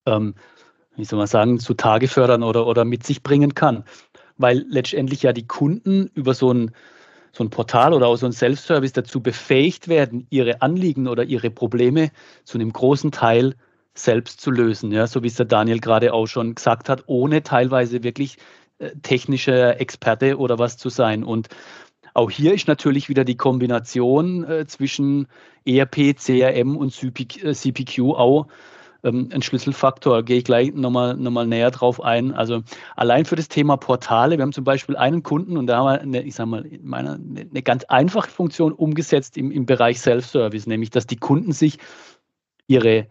ähm, 0.08 0.36
wie 0.96 1.06
soll 1.06 1.20
man 1.20 1.28
sagen, 1.28 1.60
zutage 1.60 2.08
fördern 2.08 2.44
oder, 2.44 2.66
oder 2.66 2.86
mit 2.86 3.06
sich 3.06 3.22
bringen 3.22 3.54
kann. 3.54 3.84
Weil 4.38 4.66
letztendlich 4.68 5.24
ja 5.24 5.32
die 5.32 5.48
Kunden 5.48 6.10
über 6.16 6.34
so 6.34 6.52
ein, 6.52 6.72
so 7.36 7.44
ein 7.44 7.50
Portal 7.50 7.94
oder 7.94 8.08
auch 8.08 8.16
so 8.16 8.26
ein 8.26 8.32
Self-Service 8.32 8.94
dazu 8.94 9.22
befähigt 9.22 9.90
werden, 9.90 10.26
ihre 10.30 10.62
Anliegen 10.62 11.08
oder 11.08 11.26
ihre 11.26 11.50
Probleme 11.50 12.12
zu 12.46 12.58
einem 12.58 12.72
großen 12.72 13.12
Teil 13.12 13.56
selbst 13.94 14.40
zu 14.40 14.52
lösen. 14.52 14.92
Ja, 14.92 15.06
so 15.06 15.22
wie 15.22 15.28
es 15.28 15.36
der 15.36 15.46
Daniel 15.46 15.80
gerade 15.80 16.14
auch 16.14 16.28
schon 16.28 16.56
gesagt 16.56 16.88
hat, 16.88 17.04
ohne 17.08 17.44
teilweise 17.44 18.04
wirklich 18.04 18.38
äh, 18.80 18.92
technischer 19.02 19.82
Experte 19.82 20.38
oder 20.38 20.60
was 20.60 20.78
zu 20.78 20.88
sein. 20.88 21.26
Und 21.26 21.50
auch 22.14 22.32
hier 22.32 22.54
ist 22.54 22.70
natürlich 22.70 23.10
wieder 23.10 23.26
die 23.26 23.36
Kombination 23.36 24.46
äh, 24.46 24.66
zwischen 24.66 25.28
ERP, 25.66 26.16
CRM 26.18 26.78
und 26.78 26.92
CPQ 26.94 27.98
äh, 27.98 28.02
auch 28.02 28.48
ähm, 29.06 29.30
ein 29.32 29.42
Schlüsselfaktor. 29.42 30.24
Gehe 30.24 30.38
ich 30.40 30.44
gleich 30.44 30.74
nochmal 30.74 31.16
noch 31.16 31.32
mal 31.32 31.48
näher 31.48 31.72
drauf 31.72 32.02
ein. 32.02 32.34
Also 32.34 32.64
allein 32.96 33.26
für 33.26 33.36
das 33.36 33.48
Thema 33.48 33.78
Portale, 33.78 34.38
wir 34.38 34.42
haben 34.42 34.52
zum 34.52 34.64
Beispiel 34.64 34.98
einen 34.98 35.24
Kunden 35.24 35.58
und 35.58 35.68
da 35.68 35.78
haben 35.78 35.86
wir, 35.86 36.02
eine, 36.02 36.24
ich 36.24 36.36
sage 36.36 36.50
mal, 36.50 36.66
meine, 36.82 37.14
eine 37.14 37.62
ganz 37.62 37.84
einfache 37.86 38.30
Funktion 38.30 38.74
umgesetzt 38.74 39.38
im, 39.38 39.52
im 39.52 39.66
Bereich 39.66 40.00
Self-Service, 40.02 40.68
nämlich 40.68 40.90
dass 40.90 41.08
die 41.08 41.18
Kunden 41.18 41.54
sich 41.54 41.78
ihre 42.68 43.08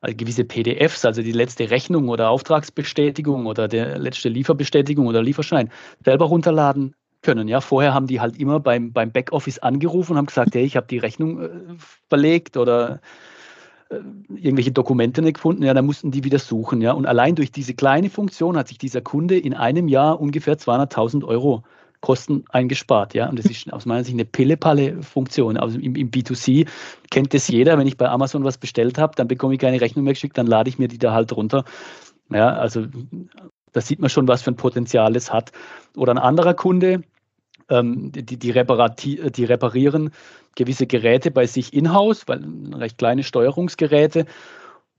also 0.00 0.16
gewisse 0.16 0.44
PDFs, 0.44 1.04
also 1.04 1.22
die 1.22 1.32
letzte 1.32 1.70
Rechnung 1.70 2.08
oder 2.08 2.30
Auftragsbestätigung 2.30 3.46
oder 3.46 3.68
der 3.68 3.98
letzte 3.98 4.28
Lieferbestätigung 4.28 5.06
oder 5.06 5.22
Lieferschein 5.22 5.70
selber 6.04 6.24
runterladen 6.24 6.96
können. 7.22 7.46
Ja, 7.46 7.60
vorher 7.60 7.94
haben 7.94 8.08
die 8.08 8.20
halt 8.20 8.36
immer 8.36 8.58
beim, 8.58 8.92
beim 8.92 9.12
Backoffice 9.12 9.60
angerufen 9.60 10.12
und 10.12 10.18
haben 10.18 10.26
gesagt, 10.26 10.54
hey, 10.56 10.64
ich 10.64 10.76
habe 10.76 10.88
die 10.88 10.98
Rechnung 10.98 11.40
äh, 11.40 11.50
verlegt 12.08 12.56
oder 12.56 13.00
irgendwelche 14.28 14.72
Dokumente 14.72 15.22
nicht 15.22 15.34
gefunden. 15.34 15.62
Ja, 15.62 15.74
dann 15.74 15.86
mussten 15.86 16.10
die 16.10 16.24
wieder 16.24 16.38
suchen. 16.38 16.80
Ja, 16.80 16.92
und 16.92 17.06
allein 17.06 17.34
durch 17.34 17.52
diese 17.52 17.74
kleine 17.74 18.10
Funktion 18.10 18.56
hat 18.56 18.68
sich 18.68 18.78
dieser 18.78 19.00
Kunde 19.00 19.38
in 19.38 19.54
einem 19.54 19.88
Jahr 19.88 20.20
ungefähr 20.20 20.58
200.000 20.58 21.24
Euro 21.24 21.62
Kosten 22.02 22.44
eingespart. 22.50 23.14
Ja? 23.14 23.28
Und 23.28 23.38
das 23.38 23.46
ist 23.46 23.72
aus 23.72 23.86
meiner 23.86 24.02
Sicht 24.02 24.16
eine 24.16 24.24
Pille-Palle-Funktion. 24.24 25.56
Also 25.56 25.78
im, 25.78 25.94
im, 25.94 26.10
B2C 26.10 26.66
kennt 27.10 27.32
das 27.32 27.46
jeder. 27.46 27.78
Wenn 27.78 27.86
ich 27.86 27.96
bei 27.96 28.08
Amazon 28.08 28.42
was 28.44 28.58
bestellt 28.58 28.98
habe, 28.98 29.14
dann 29.14 29.28
bekomme 29.28 29.54
ich 29.54 29.60
keine 29.60 29.80
Rechnung 29.80 30.04
mehr 30.04 30.12
geschickt, 30.12 30.36
dann 30.36 30.48
lade 30.48 30.68
ich 30.68 30.80
mir 30.80 30.88
die 30.88 30.98
da 30.98 31.12
halt 31.12 31.34
runter. 31.34 31.64
Ja, 32.28 32.48
also 32.48 32.86
da 33.72 33.80
sieht 33.80 34.00
man 34.00 34.10
schon, 34.10 34.26
was 34.26 34.42
für 34.42 34.50
ein 34.50 34.56
Potenzial 34.56 35.14
es 35.14 35.32
hat. 35.32 35.52
Oder 35.96 36.12
ein 36.12 36.18
anderer 36.18 36.54
Kunde, 36.54 37.04
ähm, 37.72 38.12
die, 38.12 38.24
die, 38.24 38.38
die 38.38 39.44
reparieren 39.44 40.10
gewisse 40.54 40.86
Geräte 40.86 41.30
bei 41.30 41.46
sich 41.46 41.72
in-house, 41.72 42.28
weil 42.28 42.44
recht 42.74 42.98
kleine 42.98 43.22
Steuerungsgeräte. 43.22 44.26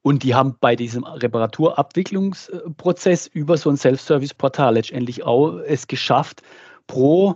Und 0.02 0.24
die 0.24 0.34
haben 0.36 0.56
bei 0.60 0.76
diesem 0.76 1.04
Reparaturabwicklungsprozess 1.04 3.28
über 3.28 3.58
so 3.58 3.70
ein 3.70 3.78
Self-Service-Portal 3.78 4.74
letztendlich 4.74 5.24
auch 5.24 5.60
es 5.60 5.86
geschafft, 5.88 6.42
pro, 6.88 7.36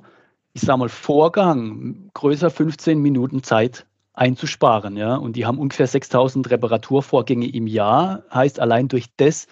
ich 0.53 0.63
sag 0.63 0.77
mal, 0.77 0.89
Vorgang 0.89 2.09
größer 2.13 2.49
15 2.49 2.99
Minuten 2.99 3.43
Zeit 3.43 3.85
einzusparen. 4.13 4.97
Ja? 4.97 5.15
Und 5.15 5.37
die 5.37 5.45
haben 5.45 5.59
ungefähr 5.59 5.87
6000 5.87 6.49
Reparaturvorgänge 6.49 7.47
im 7.47 7.67
Jahr, 7.67 8.23
heißt 8.33 8.59
allein 8.59 8.89
durch 8.89 9.05
das 9.15 9.47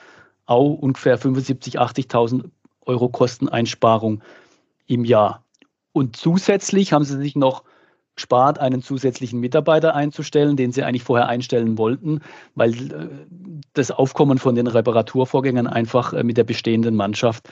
auch 0.45 0.73
ungefähr 0.73 1.17
75.000, 1.17 1.77
80.000 1.77 2.49
Euro 2.81 3.07
Kosteneinsparung 3.09 4.21
im 4.87 5.05
Jahr. 5.05 5.44
Und 5.95 6.17
zusätzlich 6.17 6.91
haben 6.91 7.05
sie 7.05 7.15
sich 7.15 7.37
noch 7.37 7.63
gespart, 8.17 8.59
einen 8.59 8.81
zusätzlichen 8.81 9.39
Mitarbeiter 9.39 9.95
einzustellen, 9.95 10.57
den 10.57 10.73
sie 10.73 10.83
eigentlich 10.83 11.03
vorher 11.05 11.29
einstellen 11.29 11.77
wollten, 11.77 12.19
weil 12.53 12.73
äh, 12.91 13.07
das 13.71 13.91
Aufkommen 13.91 14.37
von 14.37 14.55
den 14.55 14.67
Reparaturvorgängen 14.67 15.67
einfach 15.67 16.11
äh, 16.11 16.23
mit 16.23 16.35
der 16.35 16.43
bestehenden 16.43 16.97
Mannschaft 16.97 17.47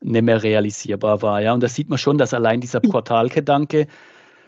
nicht 0.00 0.22
mehr 0.22 0.42
realisierbar 0.42 1.22
war. 1.22 1.40
Ja? 1.40 1.54
Und 1.54 1.62
da 1.62 1.68
sieht 1.68 1.88
man 1.88 1.98
schon, 1.98 2.18
dass 2.18 2.34
allein 2.34 2.60
dieser 2.60 2.80
Portalgedanke 2.80 3.86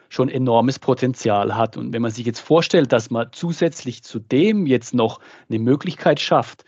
schon 0.08 0.28
enormes 0.28 0.80
Potenzial 0.80 1.54
hat. 1.54 1.76
Und 1.76 1.92
wenn 1.92 2.02
man 2.02 2.10
sich 2.10 2.26
jetzt 2.26 2.40
vorstellt, 2.40 2.90
dass 2.90 3.10
man 3.10 3.28
zusätzlich 3.30 4.02
zu 4.02 4.18
dem 4.18 4.66
jetzt 4.66 4.92
noch 4.92 5.20
eine 5.48 5.60
Möglichkeit 5.60 6.18
schafft, 6.18 6.64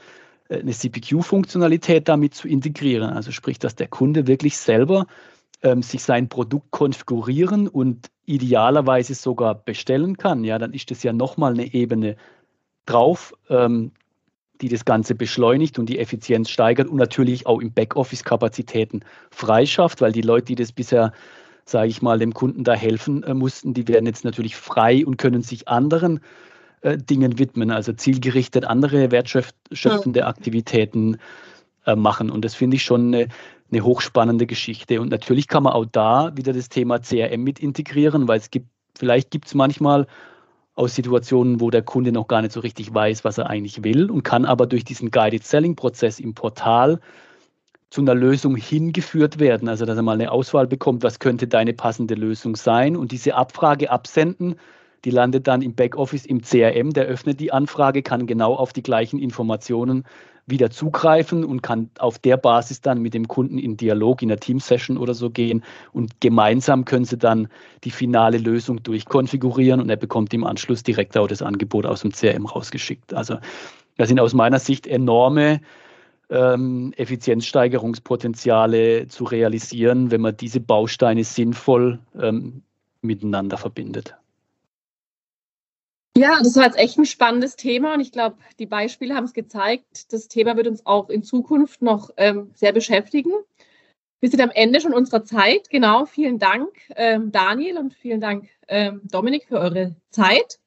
äh, 0.48 0.60
eine 0.60 0.70
CPQ-Funktionalität 0.70 2.08
damit 2.08 2.34
zu 2.36 2.46
integrieren, 2.46 3.10
also 3.10 3.32
sprich, 3.32 3.58
dass 3.58 3.74
der 3.74 3.88
Kunde 3.88 4.28
wirklich 4.28 4.56
selber 4.58 5.08
ähm, 5.62 5.82
sich 5.82 6.02
sein 6.02 6.28
Produkt 6.28 6.70
konfigurieren 6.70 7.68
und 7.68 8.10
idealerweise 8.26 9.14
sogar 9.14 9.54
bestellen 9.54 10.16
kann, 10.16 10.44
ja, 10.44 10.58
dann 10.58 10.72
ist 10.72 10.90
das 10.90 11.02
ja 11.02 11.12
nochmal 11.12 11.52
eine 11.52 11.72
Ebene 11.72 12.16
drauf, 12.86 13.34
ähm, 13.48 13.92
die 14.60 14.68
das 14.68 14.84
Ganze 14.84 15.14
beschleunigt 15.14 15.78
und 15.78 15.86
die 15.86 15.98
Effizienz 15.98 16.50
steigert 16.50 16.88
und 16.88 16.96
natürlich 16.96 17.46
auch 17.46 17.60
im 17.60 17.72
Backoffice 17.72 18.24
Kapazitäten 18.24 19.00
freischafft, 19.30 20.00
weil 20.00 20.12
die 20.12 20.22
Leute, 20.22 20.46
die 20.46 20.54
das 20.54 20.72
bisher, 20.72 21.12
sage 21.64 21.88
ich 21.88 22.02
mal, 22.02 22.18
dem 22.18 22.32
Kunden 22.32 22.64
da 22.64 22.74
helfen 22.74 23.22
äh, 23.22 23.34
mussten, 23.34 23.74
die 23.74 23.88
werden 23.88 24.06
jetzt 24.06 24.24
natürlich 24.24 24.56
frei 24.56 25.04
und 25.04 25.16
können 25.16 25.42
sich 25.42 25.68
anderen 25.68 26.20
äh, 26.82 26.96
Dingen 26.96 27.38
widmen, 27.38 27.70
also 27.70 27.92
zielgerichtet 27.92 28.64
andere 28.64 29.10
wertschöpfende. 29.10 30.26
Aktivitäten 30.26 31.18
äh, 31.86 31.96
machen. 31.96 32.30
Und 32.30 32.44
das 32.44 32.54
finde 32.54 32.76
ich 32.76 32.84
schon 32.84 33.14
eine, 33.14 33.28
eine 33.72 33.84
hochspannende 33.84 34.46
Geschichte. 34.46 35.00
Und 35.00 35.10
natürlich 35.10 35.48
kann 35.48 35.62
man 35.62 35.72
auch 35.72 35.86
da 35.86 36.32
wieder 36.36 36.52
das 36.52 36.68
Thema 36.68 37.00
CRM 37.00 37.42
mit 37.42 37.58
integrieren, 37.58 38.28
weil 38.28 38.38
es 38.38 38.50
gibt, 38.50 38.68
vielleicht 38.96 39.30
gibt 39.30 39.46
es 39.46 39.54
manchmal 39.54 40.06
aus 40.74 40.94
Situationen, 40.94 41.60
wo 41.60 41.70
der 41.70 41.82
Kunde 41.82 42.12
noch 42.12 42.28
gar 42.28 42.42
nicht 42.42 42.52
so 42.52 42.60
richtig 42.60 42.92
weiß, 42.92 43.24
was 43.24 43.38
er 43.38 43.50
eigentlich 43.50 43.84
will 43.84 44.10
und 44.10 44.22
kann 44.22 44.44
aber 44.44 44.66
durch 44.66 44.84
diesen 44.84 45.10
Guided 45.10 45.44
Selling 45.44 45.76
Prozess 45.76 46.18
im 46.18 46.34
Portal 46.34 47.00
zu 47.90 48.00
einer 48.00 48.14
Lösung 48.14 48.56
hingeführt 48.56 49.38
werden. 49.38 49.68
Also, 49.68 49.84
dass 49.84 49.96
er 49.96 50.02
mal 50.02 50.14
eine 50.14 50.32
Auswahl 50.32 50.66
bekommt, 50.66 51.02
was 51.02 51.18
könnte 51.18 51.46
deine 51.46 51.74
passende 51.74 52.14
Lösung 52.14 52.56
sein 52.56 52.96
und 52.96 53.12
diese 53.12 53.34
Abfrage 53.34 53.90
absenden. 53.90 54.54
Die 55.04 55.10
landet 55.10 55.46
dann 55.46 55.62
im 55.62 55.74
Backoffice 55.74 56.24
im 56.24 56.42
CRM, 56.42 56.92
der 56.92 57.04
öffnet 57.04 57.40
die 57.40 57.52
Anfrage, 57.52 58.02
kann 58.02 58.26
genau 58.26 58.54
auf 58.54 58.72
die 58.72 58.82
gleichen 58.82 59.18
Informationen 59.18 60.04
wieder 60.46 60.70
zugreifen 60.70 61.44
und 61.44 61.62
kann 61.62 61.90
auf 61.98 62.18
der 62.18 62.36
Basis 62.36 62.80
dann 62.80 63.00
mit 63.00 63.14
dem 63.14 63.28
Kunden 63.28 63.58
in 63.58 63.76
Dialog, 63.76 64.22
in 64.22 64.30
einer 64.30 64.40
Team-Session 64.40 64.96
oder 64.96 65.14
so 65.14 65.30
gehen 65.30 65.62
und 65.92 66.20
gemeinsam 66.20 66.84
können 66.84 67.04
sie 67.04 67.18
dann 67.18 67.48
die 67.84 67.90
finale 67.90 68.38
Lösung 68.38 68.82
durchkonfigurieren 68.82 69.80
und 69.80 69.88
er 69.88 69.96
bekommt 69.96 70.34
im 70.34 70.44
Anschluss 70.44 70.82
direkt 70.82 71.16
auch 71.16 71.28
das 71.28 71.42
Angebot 71.42 71.86
aus 71.86 72.02
dem 72.02 72.12
CRM 72.12 72.46
rausgeschickt. 72.46 73.14
Also 73.14 73.38
das 73.96 74.08
sind 74.08 74.18
aus 74.18 74.34
meiner 74.34 74.58
Sicht 74.58 74.86
enorme 74.86 75.60
ähm, 76.28 76.92
Effizienzsteigerungspotenziale 76.96 79.06
zu 79.08 79.24
realisieren, 79.24 80.10
wenn 80.10 80.22
man 80.22 80.36
diese 80.36 80.60
Bausteine 80.60 81.24
sinnvoll 81.24 82.00
ähm, 82.18 82.62
miteinander 83.02 83.58
verbindet. 83.58 84.16
Ja, 86.16 86.38
das 86.42 86.56
war 86.56 86.64
jetzt 86.64 86.78
echt 86.78 86.98
ein 86.98 87.06
spannendes 87.06 87.56
Thema 87.56 87.94
und 87.94 88.00
ich 88.00 88.12
glaube, 88.12 88.36
die 88.58 88.66
Beispiele 88.66 89.14
haben 89.14 89.24
es 89.24 89.32
gezeigt. 89.32 90.12
Das 90.12 90.28
Thema 90.28 90.56
wird 90.56 90.66
uns 90.66 90.84
auch 90.84 91.08
in 91.08 91.22
Zukunft 91.22 91.80
noch 91.80 92.10
ähm, 92.18 92.50
sehr 92.54 92.72
beschäftigen. 92.72 93.32
Wir 94.20 94.30
sind 94.30 94.40
am 94.40 94.50
Ende 94.50 94.80
schon 94.80 94.92
unserer 94.92 95.24
Zeit. 95.24 95.70
Genau, 95.70 96.04
vielen 96.04 96.38
Dank, 96.38 96.68
ähm, 96.96 97.32
Daniel, 97.32 97.78
und 97.78 97.94
vielen 97.94 98.20
Dank, 98.20 98.48
ähm, 98.68 99.00
Dominik, 99.10 99.46
für 99.48 99.58
eure 99.58 99.96
Zeit. 100.10 100.60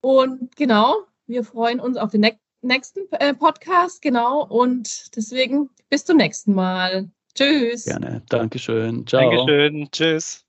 Und 0.00 0.56
genau, 0.56 0.96
wir 1.26 1.44
freuen 1.44 1.80
uns 1.80 1.96
auf 1.96 2.12
den 2.12 2.22
ne 2.22 2.38
nächsten 2.62 3.00
äh, 3.12 3.34
Podcast. 3.34 4.00
Genau, 4.02 4.46
und 4.46 5.14
deswegen 5.16 5.68
bis 5.88 6.04
zum 6.04 6.16
nächsten 6.16 6.54
Mal. 6.54 7.10
Tschüss. 7.34 7.84
Gerne. 7.84 8.22
Dankeschön. 8.28 9.06
Ciao. 9.06 9.30
Dankeschön. 9.30 9.90
Tschüss. 9.90 10.46